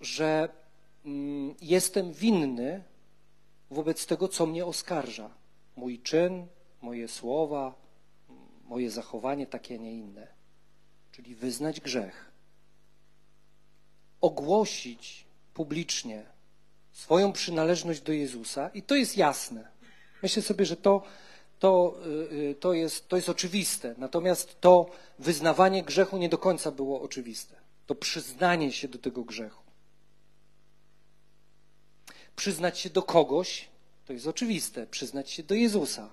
że 0.01 0.49
mm, 1.05 1.55
jestem 1.61 2.13
winny 2.13 2.83
wobec 3.71 4.07
tego, 4.07 4.29
co 4.29 4.47
mnie 4.47 4.67
oskarża. 4.67 5.31
Mój 5.77 5.99
czyn, 5.99 6.47
moje 6.83 7.09
słowa, 7.09 7.75
moje 8.65 8.91
zachowanie 8.91 9.47
takie, 9.47 9.75
a 9.75 9.79
nie 9.79 9.93
inne. 9.93 10.27
Czyli 11.13 11.35
wyznać 11.35 11.81
grzech 11.81 12.34
ogłosić 14.25 15.25
publicznie 15.55 16.25
swoją 16.93 17.33
przynależność 17.33 18.01
do 18.01 18.13
Jezusa 18.13 18.71
i 18.75 18.83
to 18.83 18.95
jest 18.95 19.17
jasne. 19.17 19.69
Myślę 20.23 20.43
sobie, 20.43 20.67
że 20.67 20.77
to, 20.77 21.03
to, 21.59 21.95
y, 22.07 22.35
y, 22.35 22.55
to, 22.61 22.73
jest, 22.73 23.09
to 23.09 23.17
jest 23.17 23.29
oczywiste. 23.29 23.95
Natomiast 23.99 24.61
to 24.61 24.91
wyznawanie 25.19 25.83
grzechu 25.83 26.17
nie 26.17 26.29
do 26.29 26.39
końca 26.39 26.71
było 26.71 27.03
oczywiste. 27.03 27.57
To 27.87 27.95
przyznanie 27.95 28.73
się 28.73 28.89
do 28.89 28.99
tego 28.99 29.25
grzechu. 29.25 29.63
Przyznać 32.37 32.79
się 32.79 32.91
do 32.91 33.03
kogoś, 33.03 33.69
to 34.07 34.13
jest 34.13 34.27
oczywiste. 34.27 34.87
Przyznać 34.87 35.31
się 35.31 35.43
do 35.43 35.55
Jezusa. 35.55 36.11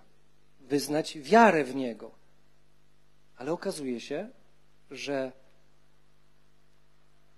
Wyznać 0.60 1.18
wiarę 1.18 1.63
w 1.63 1.75
Niego. 1.75 2.12
Ale 3.38 3.51
okazuje 3.51 4.00
się, 4.00 4.30
że 4.91 5.32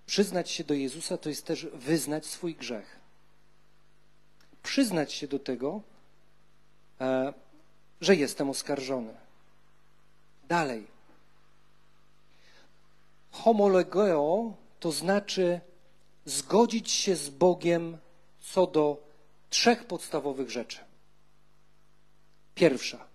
przyznać 0.06 0.52
się 0.52 0.64
do 0.64 0.74
Jezusa 0.74 1.18
to 1.18 1.30
jest 1.30 1.46
też 1.46 1.66
wyznać 1.66 2.26
swój 2.26 2.56
grzech. 2.56 3.00
Przyznać 4.64 5.14
się 5.14 5.28
do 5.28 5.40
tego, 5.40 5.82
e, 7.02 7.34
że 8.02 8.16
jestem 8.16 8.50
oskarżony. 8.50 9.14
Dalej. 10.48 10.88
Homologeo 13.32 14.54
to 14.80 14.92
znaczy 14.92 15.62
zgodzić 16.26 16.92
się 16.92 17.16
z 17.16 17.30
Bogiem 17.30 17.98
co 18.40 18.68
do 18.68 19.04
trzech 19.50 19.86
podstawowych 19.86 20.50
rzeczy. 20.50 20.80
Pierwsza. 22.56 23.08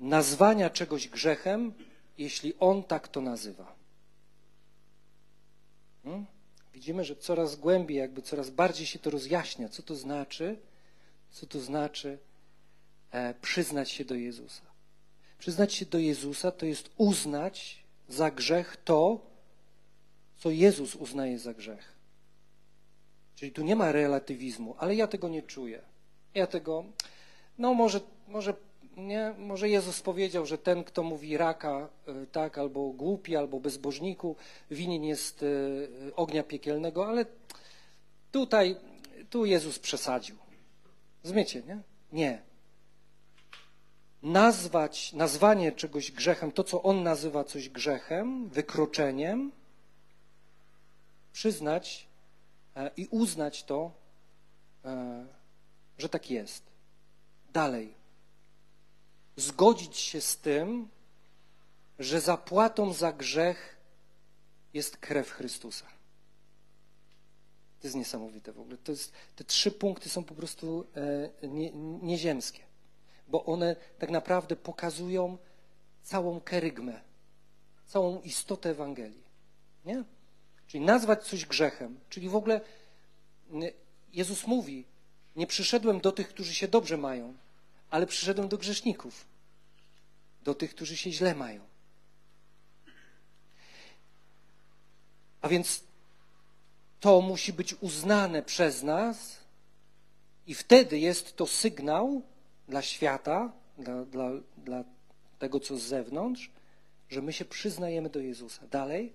Nazwania 0.00 0.70
czegoś 0.70 1.08
grzechem, 1.08 1.72
jeśli 2.18 2.54
on 2.60 2.82
tak 2.82 3.08
to 3.08 3.20
nazywa. 3.20 3.81
Widzimy, 6.72 7.04
że 7.04 7.16
coraz 7.16 7.56
głębiej, 7.56 7.98
jakby 7.98 8.22
coraz 8.22 8.50
bardziej 8.50 8.86
się 8.86 8.98
to 8.98 9.10
rozjaśnia, 9.10 9.68
co 9.68 9.82
to 9.82 9.94
znaczy, 9.94 10.58
co 11.30 11.46
to 11.46 11.60
znaczy 11.60 12.18
e, 13.10 13.34
przyznać 13.34 13.90
się 13.90 14.04
do 14.04 14.14
Jezusa. 14.14 14.62
Przyznać 15.38 15.74
się 15.74 15.86
do 15.86 15.98
Jezusa 15.98 16.50
to 16.50 16.66
jest 16.66 16.90
uznać 16.96 17.84
za 18.08 18.30
grzech 18.30 18.76
to, 18.84 19.20
co 20.36 20.50
Jezus 20.50 20.94
uznaje 20.94 21.38
za 21.38 21.54
grzech. 21.54 21.92
Czyli 23.34 23.52
tu 23.52 23.62
nie 23.62 23.76
ma 23.76 23.92
relatywizmu, 23.92 24.74
ale 24.78 24.94
ja 24.94 25.06
tego 25.06 25.28
nie 25.28 25.42
czuję. 25.42 25.82
Ja 26.34 26.46
tego, 26.46 26.84
no 27.58 27.74
może, 27.74 28.00
może, 28.28 28.54
nie, 28.96 29.34
może 29.38 29.68
Jezus 29.68 30.00
powiedział, 30.00 30.46
że 30.46 30.58
ten, 30.58 30.84
kto 30.84 31.02
mówi 31.02 31.36
raka, 31.36 31.88
e, 32.06 32.26
tak, 32.26 32.58
albo 32.58 32.90
głupi, 32.90 33.36
albo 33.36 33.60
bezbożniku, 33.60 34.36
winien 34.70 35.04
jest 35.04 35.42
e, 35.42 35.46
ognia 36.16 36.42
piekielnego, 36.42 37.06
ale 37.06 37.26
tutaj, 38.32 38.76
tu 39.30 39.44
Jezus 39.44 39.78
przesadził. 39.78 40.36
Zrozumiecie, 41.22 41.62
nie? 41.62 41.78
Nie. 42.12 42.42
Nazwać, 44.22 45.12
nazwanie 45.12 45.72
czegoś 45.72 46.12
grzechem, 46.12 46.52
to 46.52 46.64
co 46.64 46.82
on 46.82 47.02
nazywa 47.02 47.44
coś 47.44 47.68
grzechem, 47.68 48.48
wykroczeniem, 48.48 49.52
przyznać 51.32 52.06
e, 52.76 52.90
i 52.96 53.06
uznać 53.06 53.64
to, 53.64 54.02
że 55.98 56.08
tak 56.08 56.30
jest. 56.30 56.62
Dalej. 57.52 58.01
Zgodzić 59.36 59.96
się 59.96 60.20
z 60.20 60.36
tym, 60.36 60.88
że 61.98 62.20
zapłatą 62.20 62.92
za 62.92 63.12
grzech 63.12 63.76
jest 64.74 64.96
krew 64.96 65.30
Chrystusa. 65.30 65.86
To 67.80 67.86
jest 67.86 67.96
niesamowite 67.96 68.52
w 68.52 68.60
ogóle. 68.60 68.78
To 68.78 68.92
jest, 68.92 69.12
te 69.36 69.44
trzy 69.44 69.70
punkty 69.70 70.08
są 70.08 70.24
po 70.24 70.34
prostu 70.34 70.86
e, 71.42 71.48
nie, 71.48 71.70
nieziemskie, 72.02 72.62
bo 73.28 73.44
one 73.44 73.76
tak 73.98 74.10
naprawdę 74.10 74.56
pokazują 74.56 75.38
całą 76.02 76.40
kerygmę, 76.40 77.00
całą 77.86 78.20
istotę 78.20 78.70
Ewangelii. 78.70 79.22
Nie? 79.84 80.04
Czyli 80.66 80.84
nazwać 80.84 81.26
coś 81.26 81.46
grzechem, 81.46 82.00
czyli 82.08 82.28
w 82.28 82.36
ogóle 82.36 82.60
Jezus 84.12 84.46
mówi, 84.46 84.84
nie 85.36 85.46
przyszedłem 85.46 86.00
do 86.00 86.12
tych, 86.12 86.28
którzy 86.28 86.54
się 86.54 86.68
dobrze 86.68 86.96
mają, 86.96 87.34
ale 87.92 88.06
przyszedłem 88.06 88.48
do 88.48 88.58
grzeszników, 88.58 89.26
do 90.42 90.54
tych, 90.54 90.74
którzy 90.74 90.96
się 90.96 91.12
źle 91.12 91.34
mają. 91.34 91.60
A 95.40 95.48
więc 95.48 95.84
to 97.00 97.20
musi 97.20 97.52
być 97.52 97.74
uznane 97.74 98.42
przez 98.42 98.82
nas 98.82 99.40
i 100.46 100.54
wtedy 100.54 100.98
jest 100.98 101.36
to 101.36 101.46
sygnał 101.46 102.22
dla 102.68 102.82
świata, 102.82 103.52
dla, 103.78 104.04
dla, 104.04 104.30
dla 104.56 104.84
tego, 105.38 105.60
co 105.60 105.76
z 105.76 105.82
zewnątrz, 105.82 106.50
że 107.08 107.22
my 107.22 107.32
się 107.32 107.44
przyznajemy 107.44 108.10
do 108.10 108.20
Jezusa. 108.20 108.66
Dalej, 108.66 109.12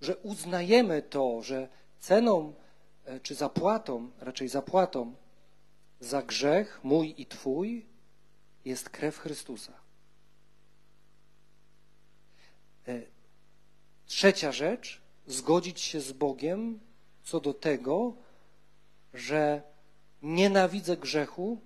że 0.00 0.16
uznajemy 0.16 1.02
to, 1.02 1.42
że 1.42 1.68
ceną 2.00 2.54
e, 3.04 3.20
czy 3.20 3.34
zapłatą, 3.34 4.10
raczej 4.20 4.48
zapłatą 4.48 5.14
za 6.00 6.22
grzech 6.22 6.80
mój 6.82 7.14
i 7.18 7.26
Twój 7.26 7.87
jest 8.68 8.90
krew 8.90 9.18
Chrystusa. 9.18 9.72
E, 12.88 13.02
trzecia 14.06 14.52
rzecz, 14.52 15.00
zgodzić 15.26 15.80
się 15.80 16.00
z 16.00 16.12
Bogiem 16.12 16.80
co 17.24 17.40
do 17.40 17.54
tego, 17.54 18.14
że 19.14 19.62
nienawidzę 20.22 20.96
grzechu, 20.96 21.60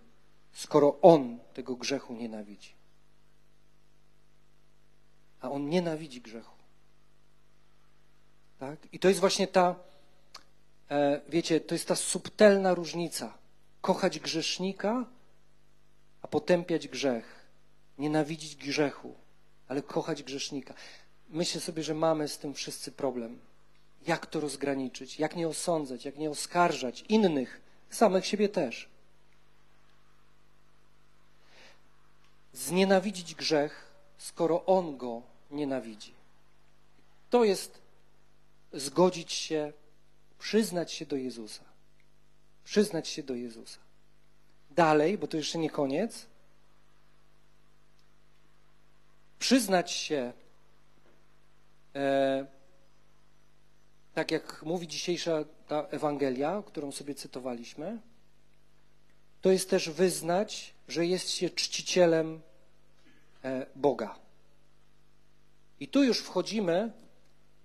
skoro 0.53 1.01
On 1.01 1.39
tego 1.55 1.77
grzechu 1.77 2.15
nienawidzi. 2.15 2.75
A 5.41 5.51
On 5.51 5.69
nienawidzi 5.69 6.21
grzechu. 6.21 6.57
Tak? 8.59 8.79
I 8.93 8.99
to 8.99 9.09
jest 9.09 9.21
właśnie 9.21 9.49
ta, 9.49 9.75
e, 10.91 11.21
wiecie, 11.29 11.61
to 11.61 11.75
jest 11.75 11.89
ta 11.89 11.97
subtelna 11.97 12.75
różnica. 12.75 13.39
Kochać 13.81 14.19
grzesznika, 14.19 15.07
a 16.23 16.29
potępiać 16.29 16.89
grzech. 16.89 17.43
Nienawidzić 17.99 18.57
grzechu, 18.57 19.15
ale 19.69 19.83
kochać 19.83 20.23
grzesznika. 20.23 20.75
Myślę 21.29 21.61
sobie, 21.61 21.83
że 21.83 21.95
mamy 21.95 22.29
z 22.29 22.39
tym 22.39 22.55
wszyscy 22.55 22.93
problem. 22.93 23.39
Jak 24.07 24.27
to 24.27 24.41
rozgraniczyć? 24.41 25.19
Jak 25.19 25.37
nie 25.37 25.49
osądzać? 25.49 26.05
Jak 26.05 26.19
nie 26.19 26.31
oskarżać 26.31 27.05
innych, 27.09 27.61
samych 27.91 28.27
siebie 28.27 28.49
też? 28.49 28.89
Znienawidzić 32.53 33.35
grzech, 33.35 33.93
skoro 34.19 34.65
on 34.67 34.97
go 34.97 35.23
nienawidzi. 35.51 36.15
To 37.31 37.45
jest 37.45 37.79
zgodzić 38.73 39.33
się, 39.33 39.73
przyznać 40.39 40.93
się 40.93 41.07
do 41.07 41.17
Jezusa. 41.17 41.65
Przyznać 42.65 43.09
się 43.09 43.23
do 43.23 43.35
Jezusa. 43.35 43.79
Dalej, 44.75 45.19
bo 45.19 45.27
to 45.27 45.37
jeszcze 45.37 45.59
nie 45.59 45.71
koniec. 45.71 46.27
Przyznać 49.39 49.91
się, 49.91 50.33
e, 51.95 52.47
tak 54.15 54.31
jak 54.31 54.63
mówi 54.63 54.89
dzisiejsza 54.89 55.45
ta 55.69 55.87
Ewangelia, 55.91 56.63
którą 56.67 56.93
sobie 56.93 57.15
cytowaliśmy, 57.15 58.01
to 59.41 59.51
jest 59.51 59.71
też 59.71 59.91
wyznać, 59.91 60.75
że 60.89 61.07
jest 61.07 61.31
się 61.31 61.51
czcicielem 61.51 62.41
e, 63.45 63.67
Boga. 63.77 64.19
I 65.81 65.89
tu 65.89 66.05
już 66.05 66.19
wchodzimy 66.19 66.93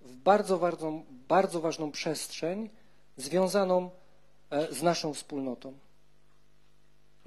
w 0.02 0.16
bardzo 0.16 0.58
ważną, 0.58 1.06
bardzo 1.10 1.62
ważną 1.62 1.92
przestrzeń 1.92 2.70
związaną 3.18 3.90
e, 4.50 4.74
z 4.74 4.82
naszą 4.82 5.14
wspólnotą. 5.14 5.87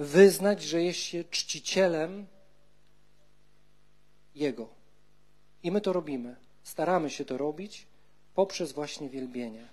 Wyznać, 0.01 0.63
że 0.63 0.83
jest 0.83 0.99
się 0.99 1.25
czcicielem 1.25 2.27
Jego. 4.35 4.69
I 5.63 5.71
my 5.71 5.81
to 5.81 5.93
robimy. 5.93 6.37
Staramy 6.63 7.11
się 7.11 7.25
to 7.25 7.39
robić 7.39 7.87
poprzez 8.35 8.73
właśnie 8.73 9.09
wielbienie. 9.09 9.69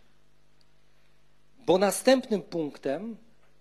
Bo 1.65 1.77
następnym 1.77 2.41
punktem, 2.41 3.17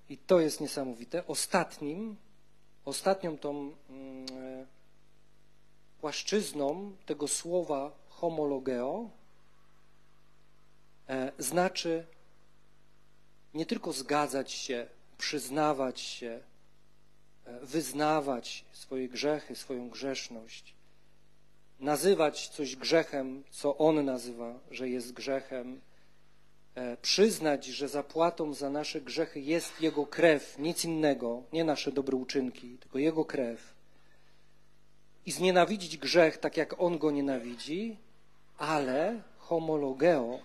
i 0.09 0.19
to 0.19 0.41
jest 0.41 0.61
niesamowite, 0.61 1.27
ostatnim, 1.27 2.17
ostatnią 2.85 3.39
tą 3.39 3.73
mm, 3.91 4.27
e, 4.33 4.67
płaszczyzną 6.01 6.97
tego 7.07 7.29
słowa 7.29 7.93
homologeo 8.09 9.11
E, 11.09 11.33
znaczy 11.39 12.07
nie 13.55 13.67
tylko 13.67 13.93
zgadzać 13.93 14.53
się, 14.53 14.87
przyznawać 15.19 16.01
się, 16.01 16.41
wyznawać 17.63 18.65
swoje 18.73 19.09
grzechy, 19.09 19.57
swoją 19.57 19.91
grzeszność, 19.91 20.75
nazywać 21.81 22.49
coś 22.49 22.77
grzechem, 22.77 23.43
co 23.51 23.79
on 23.79 24.05
nazywa, 24.05 24.59
że 24.71 24.89
jest 24.89 25.13
grzechem, 25.13 25.81
e, 26.75 26.97
przyznać, 26.97 27.67
że 27.67 27.89
zapłatą 27.89 28.55
za 28.55 28.71
nasze 28.71 29.01
grzechy 29.01 29.41
jest 29.41 29.81
Jego 29.81 30.07
krew, 30.07 30.59
nic 30.59 30.85
innego, 30.85 31.43
nie 31.53 31.65
nasze 31.65 31.93
dobre 31.93 32.17
uczynki, 32.17 32.79
tylko 32.79 32.99
Jego 32.99 33.25
krew. 33.25 33.75
I 35.27 35.33
znienawidzić 35.33 35.97
grzech 35.97 36.39
tak, 36.39 36.57
jak 36.57 36.81
On 36.81 36.99
go 36.99 37.11
nienawidzi, 37.11 37.97
ale 38.59 39.23
homologeo 39.39 40.39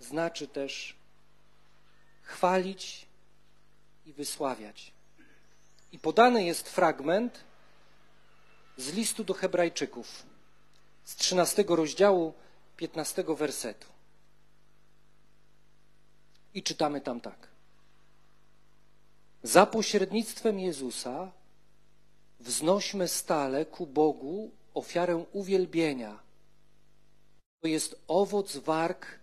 znaczy 0.00 0.48
też 0.48 0.96
chwalić 2.22 3.06
i 4.06 4.12
wysławiać. 4.12 4.95
I 5.92 5.98
podany 5.98 6.44
jest 6.44 6.68
fragment 6.68 7.44
z 8.76 8.92
listu 8.92 9.24
do 9.24 9.34
Hebrajczyków. 9.34 10.26
z 11.04 11.16
13 11.16 11.64
rozdziału 11.68 12.34
15 12.76 13.24
wersetu. 13.36 13.86
I 16.54 16.62
czytamy 16.62 17.00
tam 17.00 17.20
tak. 17.20 17.48
Za 19.42 19.66
pośrednictwem 19.66 20.60
Jezusa 20.60 21.32
wznośmy 22.40 23.08
stale 23.08 23.66
ku 23.66 23.86
Bogu 23.86 24.50
ofiarę 24.74 25.24
uwielbienia. 25.32 26.18
To 27.60 27.68
jest 27.68 28.00
owoc 28.08 28.56
warg 28.56 29.18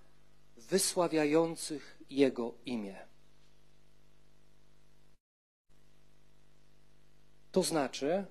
wysławiających 0.58 1.98
Jego 2.10 2.54
imię. 2.66 3.13
To 7.54 7.64
znaczy, 7.64 8.26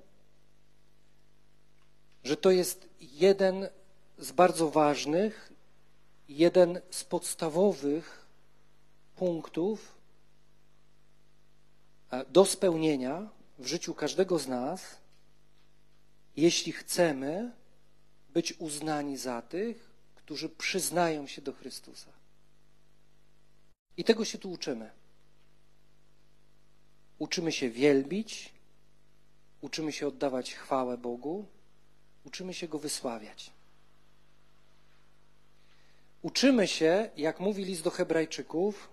że 2.25 2.37
to 2.37 2.51
jest 2.51 2.89
jeden 3.01 3.69
z 4.19 4.33
bardzo 4.33 4.71
ważnych, 4.71 5.53
jeden 6.29 6.81
z 6.91 7.05
podstawowych 7.05 8.27
punktów 9.17 9.95
e, 12.11 12.25
do 12.25 12.45
spełnienia 12.45 13.29
w 13.59 13.67
życiu 13.67 13.95
każdego 13.95 14.39
z 14.39 14.49
nas, 14.49 14.97
jeśli 16.37 16.73
chcemy 16.73 17.53
być 18.31 18.55
uznani 18.59 19.17
za 19.17 19.43
tych, 19.43 19.91
którzy 20.15 20.49
przyznają 20.49 21.27
się 21.27 21.43
do 21.43 21.53
Chrystusa. 21.53 22.11
I 23.97 24.05
tego 24.05 24.25
się 24.25 24.39
tu 24.39 24.51
uczymy. 24.51 24.91
Uczymy 27.19 27.53
się 27.53 27.71
wielbić, 27.71 28.53
uczymy 29.63 29.93
się 29.93 30.09
oddawać 30.09 30.55
chwałę 30.55 30.99
Bogu, 30.99 31.45
uczymy 32.25 32.55
się 32.55 32.69
Go 32.69 32.79
wysławiać. 32.79 33.51
Uczymy 36.23 36.69
się, 36.69 37.11
jak 37.17 37.41
mówi 37.41 37.65
list 37.65 37.83
do 37.83 37.91
Hebrajczyków, 37.91 38.89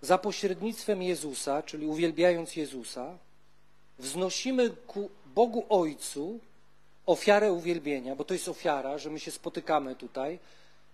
za 0.00 0.18
pośrednictwem 0.18 1.02
Jezusa, 1.02 1.62
czyli 1.62 1.86
uwielbiając 1.86 2.56
Jezusa, 2.56 3.18
wznosimy 3.98 4.70
ku 4.70 5.10
Bogu 5.26 5.66
Ojcu 5.68 6.40
ofiarę 7.06 7.52
uwielbienia, 7.52 8.16
bo 8.16 8.24
to 8.24 8.34
jest 8.34 8.48
ofiara, 8.48 8.98
że 8.98 9.10
my 9.10 9.20
się 9.20 9.30
spotykamy 9.30 9.96
tutaj. 9.96 10.38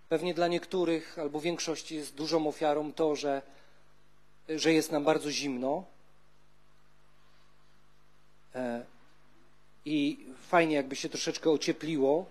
Pewnie 0.08 0.34
dla 0.34 0.48
niektórych 0.48 1.18
albo 1.18 1.40
większości 1.40 1.96
jest 1.96 2.14
dużą 2.14 2.48
ofiarą 2.48 2.92
to, 2.92 3.16
że, 3.16 3.42
że 4.56 4.72
jest 4.72 4.92
nam 4.92 5.04
bardzo 5.04 5.30
zimno. 5.30 5.84
E, 8.54 8.84
I 9.84 10.26
fajnie, 10.48 10.76
jakby 10.76 10.96
się 10.96 11.08
troszeczkę 11.08 11.50
ociepliło 11.50 12.26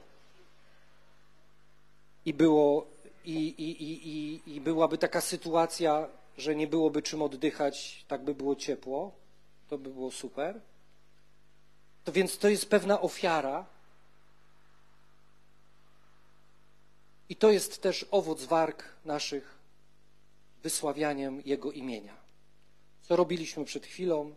i 2.25 2.33
było 2.33 2.87
i, 3.25 3.47
i, 3.47 3.83
i, 3.83 4.55
i, 4.55 4.61
byłaby 4.61 4.97
taka 4.97 5.21
sytuacja, 5.21 6.07
że 6.37 6.55
nie 6.55 6.67
byłoby 6.67 7.01
czym 7.01 7.21
oddychać, 7.21 8.05
tak 8.07 8.23
by 8.23 8.35
było 8.35 8.55
ciepło, 8.55 9.11
to 9.69 9.77
by 9.77 9.89
było 9.89 10.11
super. 10.11 10.61
To 12.03 12.11
więc 12.11 12.37
to 12.37 12.49
jest 12.49 12.69
pewna 12.69 13.01
ofiara. 13.01 13.65
I 17.29 17.35
to 17.35 17.51
jest 17.51 17.81
też 17.81 18.05
owoc 18.11 18.43
warg 18.43 18.83
naszych 19.05 19.58
wysławianiem 20.63 21.41
Jego 21.45 21.71
imienia. 21.71 22.17
Co 23.01 23.15
robiliśmy 23.15 23.65
przed 23.65 23.85
chwilą, 23.85 24.35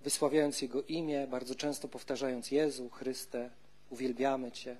wysławiając 0.00 0.62
Jego 0.62 0.82
imię, 0.82 1.26
bardzo 1.30 1.54
często 1.54 1.88
powtarzając 1.88 2.50
Jezu, 2.50 2.90
Chryste, 2.90 3.50
uwielbiamy 3.90 4.52
Cię. 4.52 4.76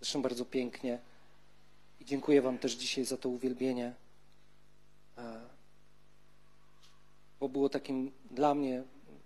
Zresztą 0.00 0.22
bardzo 0.22 0.44
pięknie. 0.44 0.98
I 2.00 2.04
dziękuję 2.04 2.42
Wam 2.42 2.58
też 2.58 2.72
dzisiaj 2.72 3.04
za 3.04 3.16
to 3.16 3.28
uwielbienie, 3.28 3.94
bo 7.40 7.48
było 7.48 7.68
takim 7.68 8.12
dla 8.30 8.54
mnie 8.54 8.82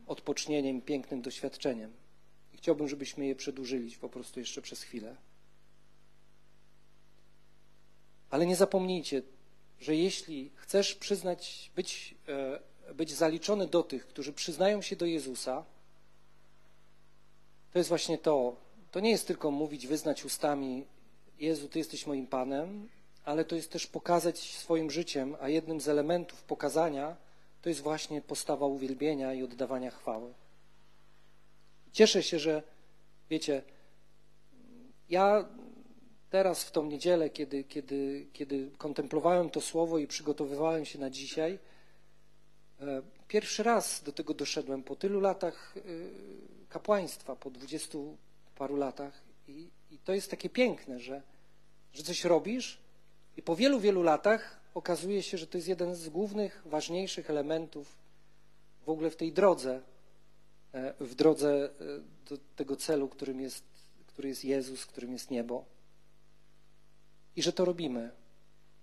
odpocznieniem, 0.07 0.83
pięknym 0.83 1.23
doświadczeniem. 1.23 1.93
Chciałbym, 2.53 2.89
żebyśmy 2.89 3.27
je 3.27 3.37
przedłużyli 3.37 3.97
po 3.97 4.09
prostu 4.09 4.41
jeszcze 4.41 4.63
przez 4.63 4.83
chwilę. 4.83 5.17
Ale 8.31 8.47
nie 8.47 8.57
zapomnijcie, 8.57 9.23
że 9.83 9.97
jeśli 9.97 10.51
chcesz 10.55 10.95
przyznać, 10.95 11.71
być, 11.77 12.15
e, 12.89 12.95
być 12.95 13.15
zaliczony 13.15 13.67
do 13.67 13.83
tych, 13.83 14.07
którzy 14.07 14.33
przyznają 14.33 14.83
się 14.83 14.97
do 14.97 15.07
Jezusa, 15.07 15.65
to 17.73 17.79
jest 17.79 17.89
właśnie 17.89 18.19
to. 18.19 18.57
To 18.91 19.01
nie 19.01 19.11
jest 19.11 19.27
tylko 19.27 19.51
mówić, 19.51 19.87
wyznać 19.87 20.25
ustami, 20.25 20.87
Jezu, 21.39 21.69
Ty 21.69 21.79
jesteś 21.79 22.07
moim 22.07 22.27
Panem, 22.27 22.89
ale 23.25 23.45
to 23.45 23.57
jest 23.57 23.73
też 23.73 23.87
pokazać 23.87 24.39
swoim 24.39 24.91
życiem, 24.91 25.37
a 25.41 25.49
jednym 25.49 25.81
z 25.81 25.89
elementów 25.89 26.43
pokazania 26.43 27.17
to 27.63 27.69
jest 27.69 27.81
właśnie 27.81 28.21
postawa 28.21 28.67
uwielbienia 28.67 29.35
i 29.35 29.43
oddawania 29.43 29.91
chwały. 29.91 30.35
Cieszę 31.93 32.23
się, 32.23 32.39
że 32.39 32.63
wiecie, 33.31 33.63
ja 35.09 35.49
teraz 36.33 36.65
w 36.65 36.71
tą 36.71 36.87
niedzielę, 36.87 37.31
kiedy, 37.31 37.65
kiedy, 37.65 38.27
kiedy 38.33 38.71
kontemplowałem 38.79 39.51
to 39.51 39.61
słowo 39.61 39.99
i 39.99 40.07
przygotowywałem 40.07 40.85
się 40.85 40.99
na 40.99 41.11
dzisiaj, 41.11 41.59
e, 42.81 43.03
pierwszy 43.29 43.63
raz 43.63 44.03
do 44.03 44.13
tego 44.13 44.35
doszedłem 44.35 44.83
po 44.83 44.97
tylu 44.97 45.21
latach 45.21 45.75
e, 45.77 45.81
kapłaństwa, 46.69 47.37
po 47.37 47.51
dwudziestu 47.51 48.17
paru 48.55 48.77
latach. 48.77 49.23
I, 49.49 49.69
I, 49.91 49.99
to 49.99 50.15
jest 50.15 50.31
takie 50.31 50.49
piękne, 50.49 51.01
że, 51.01 51.23
że 51.93 52.03
coś 52.03 52.25
robisz 52.25 52.79
i 53.37 53.43
po 53.43 53.57
wielu, 53.57 53.81
wielu 53.81 54.03
latach 54.03 54.61
okazuje 54.75 55.23
się, 55.23 55.39
że 55.39 55.47
to 55.47 55.59
jest 55.59 55.69
jeden 55.69 55.95
z 55.95 56.09
głównych, 56.09 56.63
ważniejszych 56.65 57.31
elementów 57.31 57.97
w 58.87 58.89
ogóle 58.89 59.11
w 59.11 59.17
tej 59.17 59.33
drodze, 59.33 59.83
E, 60.73 60.95
w 61.01 61.15
drodze 61.15 61.71
do 62.29 62.39
tego 62.57 62.77
celu, 62.77 63.09
którym 63.09 63.41
jest, 63.41 63.65
który 64.07 64.29
jest 64.29 64.45
Jezus, 64.45 64.87
którym 64.87 65.13
jest 65.13 65.31
niebo. 65.31 65.65
I 67.37 67.43
że 67.43 67.53
to 67.53 67.65
robimy, 67.65 68.11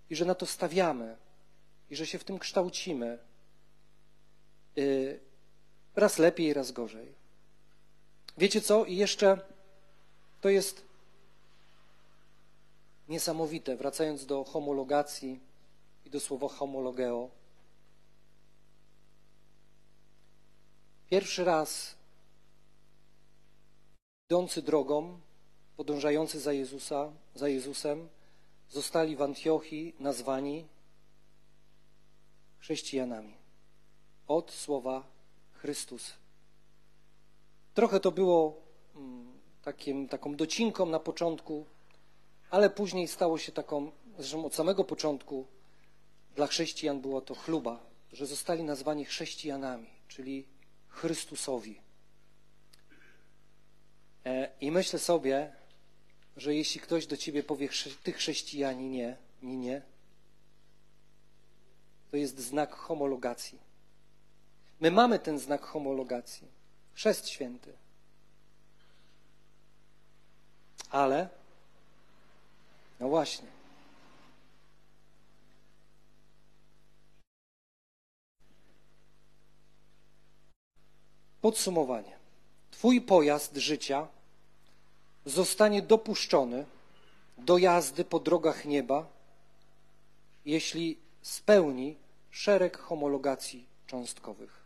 i 0.10 0.16
że 0.16 0.26
na 0.26 0.36
to 0.36 0.46
stawiamy, 0.46 1.18
i 1.90 1.96
że 1.96 2.08
się 2.08 2.20
w 2.20 2.24
tym 2.24 2.40
kształcimy. 2.40 3.20
E, 4.78 4.82
raz 5.96 6.18
lepiej, 6.18 6.54
raz 6.54 6.72
gorzej. 6.72 7.14
Wiecie 8.38 8.62
co? 8.62 8.86
I 8.86 8.96
jeszcze 8.96 9.42
to 10.42 10.50
jest 10.50 10.86
niesamowite, 13.08 13.76
wracając 13.76 14.26
do 14.26 14.44
homologacji 14.44 15.40
i 16.06 16.10
do 16.10 16.20
słowa 16.20 16.48
homologeo. 16.48 17.30
Pierwszy 21.10 21.44
raz 21.44 21.96
idący 24.30 24.62
drogą, 24.62 25.20
podążający 25.78 26.40
za 26.40 26.54
Jezusa, 26.54 27.12
za 27.36 27.50
Jezusem, 27.50 28.10
zostali 28.70 29.16
w 29.16 29.22
Antiochii 29.22 29.96
nazwani 30.00 30.68
chrześcijanami. 32.60 33.34
Od 34.28 34.52
słowa 34.52 35.04
Chrystus. 35.52 36.14
Trochę 37.74 38.00
to 38.00 38.12
było 38.12 38.62
mm, 38.96 39.40
takim, 39.62 40.08
taką 40.08 40.36
docinką 40.36 40.86
na 40.86 41.00
początku, 41.00 41.66
ale 42.50 42.70
później 42.70 43.08
stało 43.08 43.38
się 43.38 43.52
taką, 43.52 43.92
zresztą 44.18 44.46
od 44.46 44.56
samego 44.56 44.84
początku 44.84 45.48
dla 46.36 46.48
chrześcijan 46.48 47.02
była 47.02 47.22
to 47.22 47.36
chluba, 47.36 47.80
że 48.14 48.26
zostali 48.26 48.64
nazwani 48.64 49.06
chrześcijanami, 49.06 49.90
czyli 50.08 50.46
Chrystusowi. 50.88 51.82
E, 54.26 54.52
I 54.62 54.72
myślę 54.72 55.00
sobie, 55.00 55.54
że 56.40 56.56
jeśli 56.56 56.82
ktoś 56.82 57.06
do 57.08 57.18
ciebie 57.18 57.44
powie, 57.44 57.70
ty 58.04 58.14
chrześcijanie 58.14 58.90
nie, 58.90 59.18
nie, 59.42 59.58
nie, 59.58 59.82
to 62.12 62.18
jest 62.18 62.40
znak 62.40 62.76
homologacji. 62.76 63.60
My 64.80 64.92
mamy 64.92 65.20
ten 65.20 65.40
znak 65.40 65.62
homologacji. 65.62 66.48
Chrzest 66.94 67.30
święty. 67.30 67.74
Ale, 70.90 71.30
no 73.00 73.10
właśnie, 73.10 73.48
Podsumowanie. 81.42 82.18
Twój 82.72 83.02
pojazd 83.02 83.56
życia 83.56 84.08
zostanie 85.30 85.82
dopuszczony 85.82 86.66
do 87.38 87.58
jazdy 87.58 88.06
po 88.06 88.20
drogach 88.20 88.66
nieba, 88.66 89.08
jeśli 90.46 90.98
spełni 91.22 91.96
szereg 92.32 92.78
homologacji 92.78 93.66
cząstkowych. 93.88 94.60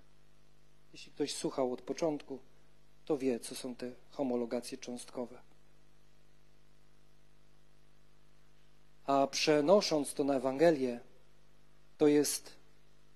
Jeśli 0.94 1.12
ktoś 1.12 1.36
słuchał 1.36 1.74
od 1.74 1.82
początku, 1.82 2.40
to 3.06 3.18
wie, 3.18 3.40
co 3.40 3.56
są 3.56 3.76
te 3.76 3.92
homologacje 4.12 4.78
cząstkowe. 4.78 5.42
A 9.06 9.28
przenosząc 9.28 10.14
to 10.14 10.24
na 10.24 10.36
Ewangelię, 10.36 11.00
to 11.98 12.08
jest 12.08 12.56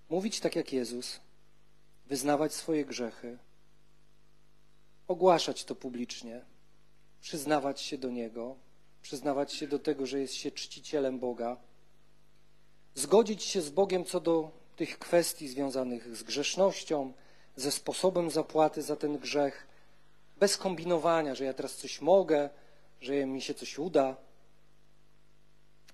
mówić 0.09 0.39
tak 0.39 0.55
jak 0.55 0.73
Jezus, 0.73 1.19
wyznawać 2.05 2.53
swoje 2.53 2.85
grzechy, 2.85 3.37
ogłaszać 5.07 5.63
to 5.63 5.75
publicznie, 5.75 6.41
przyznawać 7.27 7.81
się 7.81 7.97
do 7.97 8.09
Niego, 8.09 8.55
przyznawać 9.01 9.53
się 9.53 9.67
do 9.67 9.79
tego, 9.79 10.05
że 10.05 10.19
jest 10.19 10.33
się 10.33 10.51
czcicielem 10.51 11.19
Boga, 11.19 11.57
zgodzić 12.95 13.43
się 13.43 13.61
z 13.61 13.69
Bogiem 13.69 14.05
co 14.05 14.19
do 14.19 14.51
tych 14.75 14.99
kwestii 14.99 15.47
związanych 15.47 16.15
z 16.15 16.23
grzesznością, 16.23 17.13
ze 17.55 17.71
sposobem 17.71 18.31
zapłaty 18.31 18.81
za 18.81 18.95
ten 18.95 19.17
grzech, 19.17 19.67
bez 20.39 20.57
kombinowania, 20.57 21.35
że 21.35 21.43
ja 21.45 21.53
teraz 21.53 21.75
coś 21.75 22.01
mogę, 22.01 22.49
że 23.01 23.25
mi 23.25 23.41
się 23.41 23.53
coś 23.53 23.79
uda. 23.79 24.15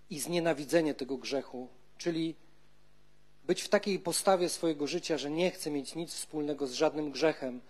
I 0.10 0.20
znienawidzenie 0.20 0.94
tego 0.94 1.18
grzechu, 1.18 1.68
czyli 1.98 2.36
być 3.44 3.62
w 3.62 3.70
takiej 3.70 4.00
postawie 4.00 4.50
swojego 4.50 4.88
życia, 4.88 5.18
że 5.18 5.32
nie 5.32 5.52
chcę 5.52 5.72
mieć 5.72 5.96
nic 5.96 6.14
wspólnego 6.14 6.68
z 6.68 6.74
żadnym 6.74 7.12
grzechem. 7.12 7.62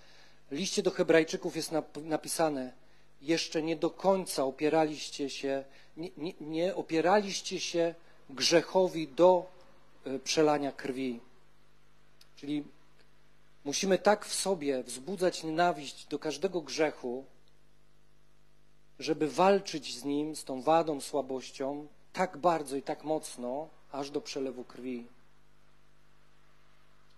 W 0.51 0.55
liście 0.55 0.83
do 0.83 0.91
Hebrajczyków 0.91 1.55
jest 1.55 1.71
napisane: 1.95 2.82
Jeszcze 3.23 3.61
nie 3.61 3.75
do 3.75 3.89
końca 3.89 4.43
opieraliście 4.43 5.29
się, 5.29 5.63
nie, 5.97 6.09
nie, 6.17 6.33
nie 6.41 6.75
opieraliście 6.75 7.59
się 7.59 7.95
grzechowi 8.29 9.07
do 9.07 9.45
e, 10.05 10.19
przelania 10.19 10.71
krwi. 10.71 11.19
Czyli 12.35 12.63
musimy 13.65 13.97
tak 13.97 14.25
w 14.25 14.33
sobie 14.33 14.83
wzbudzać 14.83 15.43
nienawiść 15.43 16.07
do 16.07 16.19
każdego 16.19 16.61
grzechu, 16.61 17.25
żeby 18.99 19.27
walczyć 19.27 19.95
z 19.99 20.03
nim, 20.03 20.35
z 20.35 20.43
tą 20.43 20.61
wadą, 20.61 21.01
słabością, 21.01 21.87
tak 22.13 22.37
bardzo 22.37 22.75
i 22.75 22.81
tak 22.81 23.03
mocno, 23.03 23.69
aż 23.91 24.09
do 24.09 24.21
przelewu 24.21 24.63
krwi. 24.63 25.07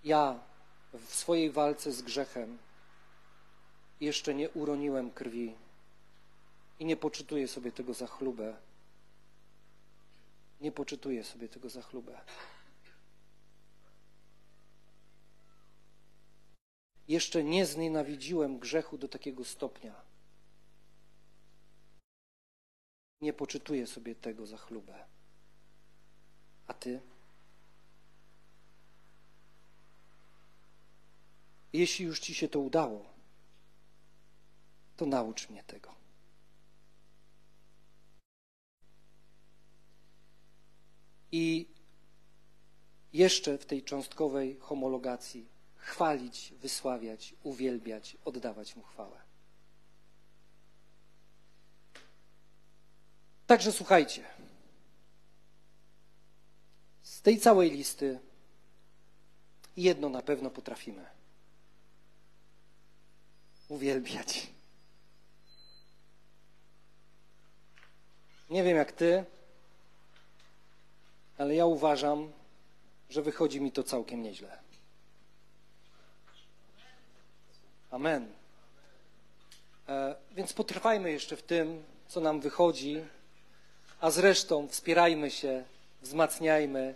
Ja 0.04 0.40
w 0.94 1.16
swojej 1.16 1.52
walce 1.52 1.92
z 1.92 2.02
grzechem 2.02 2.58
jeszcze 4.02 4.36
nie 4.36 4.50
uroniłem 4.50 5.12
krwi 5.12 5.65
i 6.80 6.86
nie 6.86 6.98
poczytuję 6.98 7.48
sobie 7.48 7.72
tego 7.72 7.94
za 7.94 8.08
chlubę. 8.08 8.58
Nie 10.62 10.72
poczytuję 10.72 11.24
sobie 11.24 11.50
tego 11.50 11.70
za 11.70 11.82
chlubę. 11.82 12.22
Jeszcze 17.08 17.44
nie 17.44 17.66
znienawidziłem 17.66 18.60
grzechu 18.60 18.98
do 18.98 19.08
takiego 19.08 19.46
stopnia. 19.46 20.02
Nie 23.22 23.34
poczytuję 23.34 23.88
sobie 23.88 24.16
tego 24.16 24.46
za 24.46 24.58
chlubę. 24.58 25.06
A 26.68 26.74
ty? 26.74 27.02
Jeśli 31.74 32.06
już 32.06 32.20
ci 32.20 32.36
się 32.36 32.48
to 32.48 32.60
udało, 32.60 33.06
to 34.98 35.06
naucz 35.06 35.50
mnie 35.50 35.64
tego. 35.64 36.05
I 41.38 41.68
jeszcze 43.14 43.58
w 43.58 43.66
tej 43.66 43.84
cząstkowej 43.84 44.58
homologacji 44.60 45.48
chwalić, 45.76 46.54
wysławiać, 46.62 47.36
uwielbiać, 47.44 48.18
oddawać 48.26 48.76
mu 48.76 48.84
chwałę. 48.84 49.22
Także 53.48 53.72
słuchajcie. 53.72 54.24
Z 57.04 57.22
tej 57.22 57.40
całej 57.40 57.72
listy 57.72 58.20
jedno 59.78 60.10
na 60.10 60.22
pewno 60.22 60.50
potrafimy 60.50 61.06
uwielbiać. 63.68 64.48
Nie 68.50 68.64
wiem 68.64 68.78
jak 68.78 68.92
ty, 68.92 69.26
ale 71.38 71.56
ja 71.56 71.66
uważam, 71.66 72.32
że 73.10 73.22
wychodzi 73.22 73.62
mi 73.62 73.72
to 73.72 73.84
całkiem 73.84 74.24
nieźle. 74.24 74.58
Amen. 77.92 78.28
E, 79.90 80.16
więc 80.32 80.54
potrwajmy 80.54 81.12
jeszcze 81.12 81.36
w 81.36 81.44
tym, 81.44 81.84
co 82.08 82.20
nam 82.20 82.42
wychodzi, 82.42 83.02
a 84.02 84.12
zresztą 84.12 84.68
wspierajmy 84.68 85.32
się, 85.32 85.64
wzmacniajmy, 86.02 86.96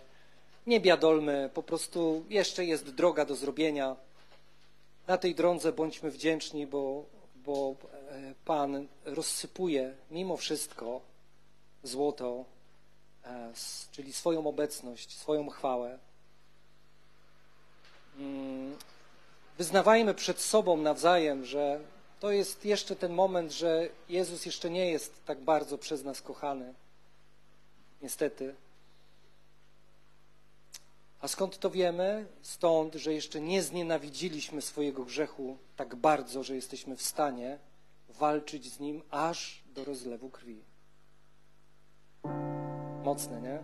nie 0.66 0.80
biadolmy, 0.80 1.50
po 1.54 1.62
prostu 1.62 2.24
jeszcze 2.28 2.64
jest 2.64 2.90
droga 2.90 3.24
do 3.24 3.34
zrobienia. 3.34 3.96
Na 5.06 5.18
tej 5.18 5.34
drodze 5.34 5.72
bądźmy 5.72 6.10
wdzięczni, 6.10 6.66
bo, 6.66 7.04
bo 7.36 7.74
e, 8.10 8.34
Pan 8.44 8.86
rozsypuje 9.04 9.94
mimo 10.10 10.36
wszystko 10.36 11.00
złoto, 11.82 12.44
czyli 13.90 14.12
swoją 14.12 14.46
obecność, 14.46 15.16
swoją 15.16 15.50
chwałę. 15.50 15.98
Mm, 18.18 18.76
wyznawajmy 19.58 20.14
przed 20.14 20.40
sobą 20.40 20.76
nawzajem, 20.76 21.44
że 21.44 21.80
to 22.20 22.30
jest 22.30 22.64
jeszcze 22.64 22.96
ten 22.96 23.12
moment, 23.12 23.52
że 23.52 23.88
Jezus 24.08 24.46
jeszcze 24.46 24.70
nie 24.70 24.90
jest 24.90 25.24
tak 25.24 25.40
bardzo 25.40 25.78
przez 25.78 26.04
nas 26.04 26.22
kochany. 26.22 26.74
Niestety. 28.02 28.54
A 31.20 31.28
skąd 31.28 31.58
to 31.58 31.70
wiemy? 31.70 32.26
Stąd, 32.42 32.94
że 32.94 33.14
jeszcze 33.14 33.40
nie 33.40 33.62
znienawidziliśmy 33.62 34.62
swojego 34.62 35.04
grzechu 35.04 35.56
tak 35.76 35.94
bardzo, 35.94 36.42
że 36.42 36.54
jesteśmy 36.54 36.96
w 36.96 37.02
stanie 37.02 37.58
walczyć 38.08 38.72
z 38.72 38.80
nim 38.80 39.02
aż 39.10 39.62
do 39.74 39.84
rozlewu 39.84 40.30
krwi. 40.30 40.69
Mocne, 43.04 43.40
nie? 43.40 43.58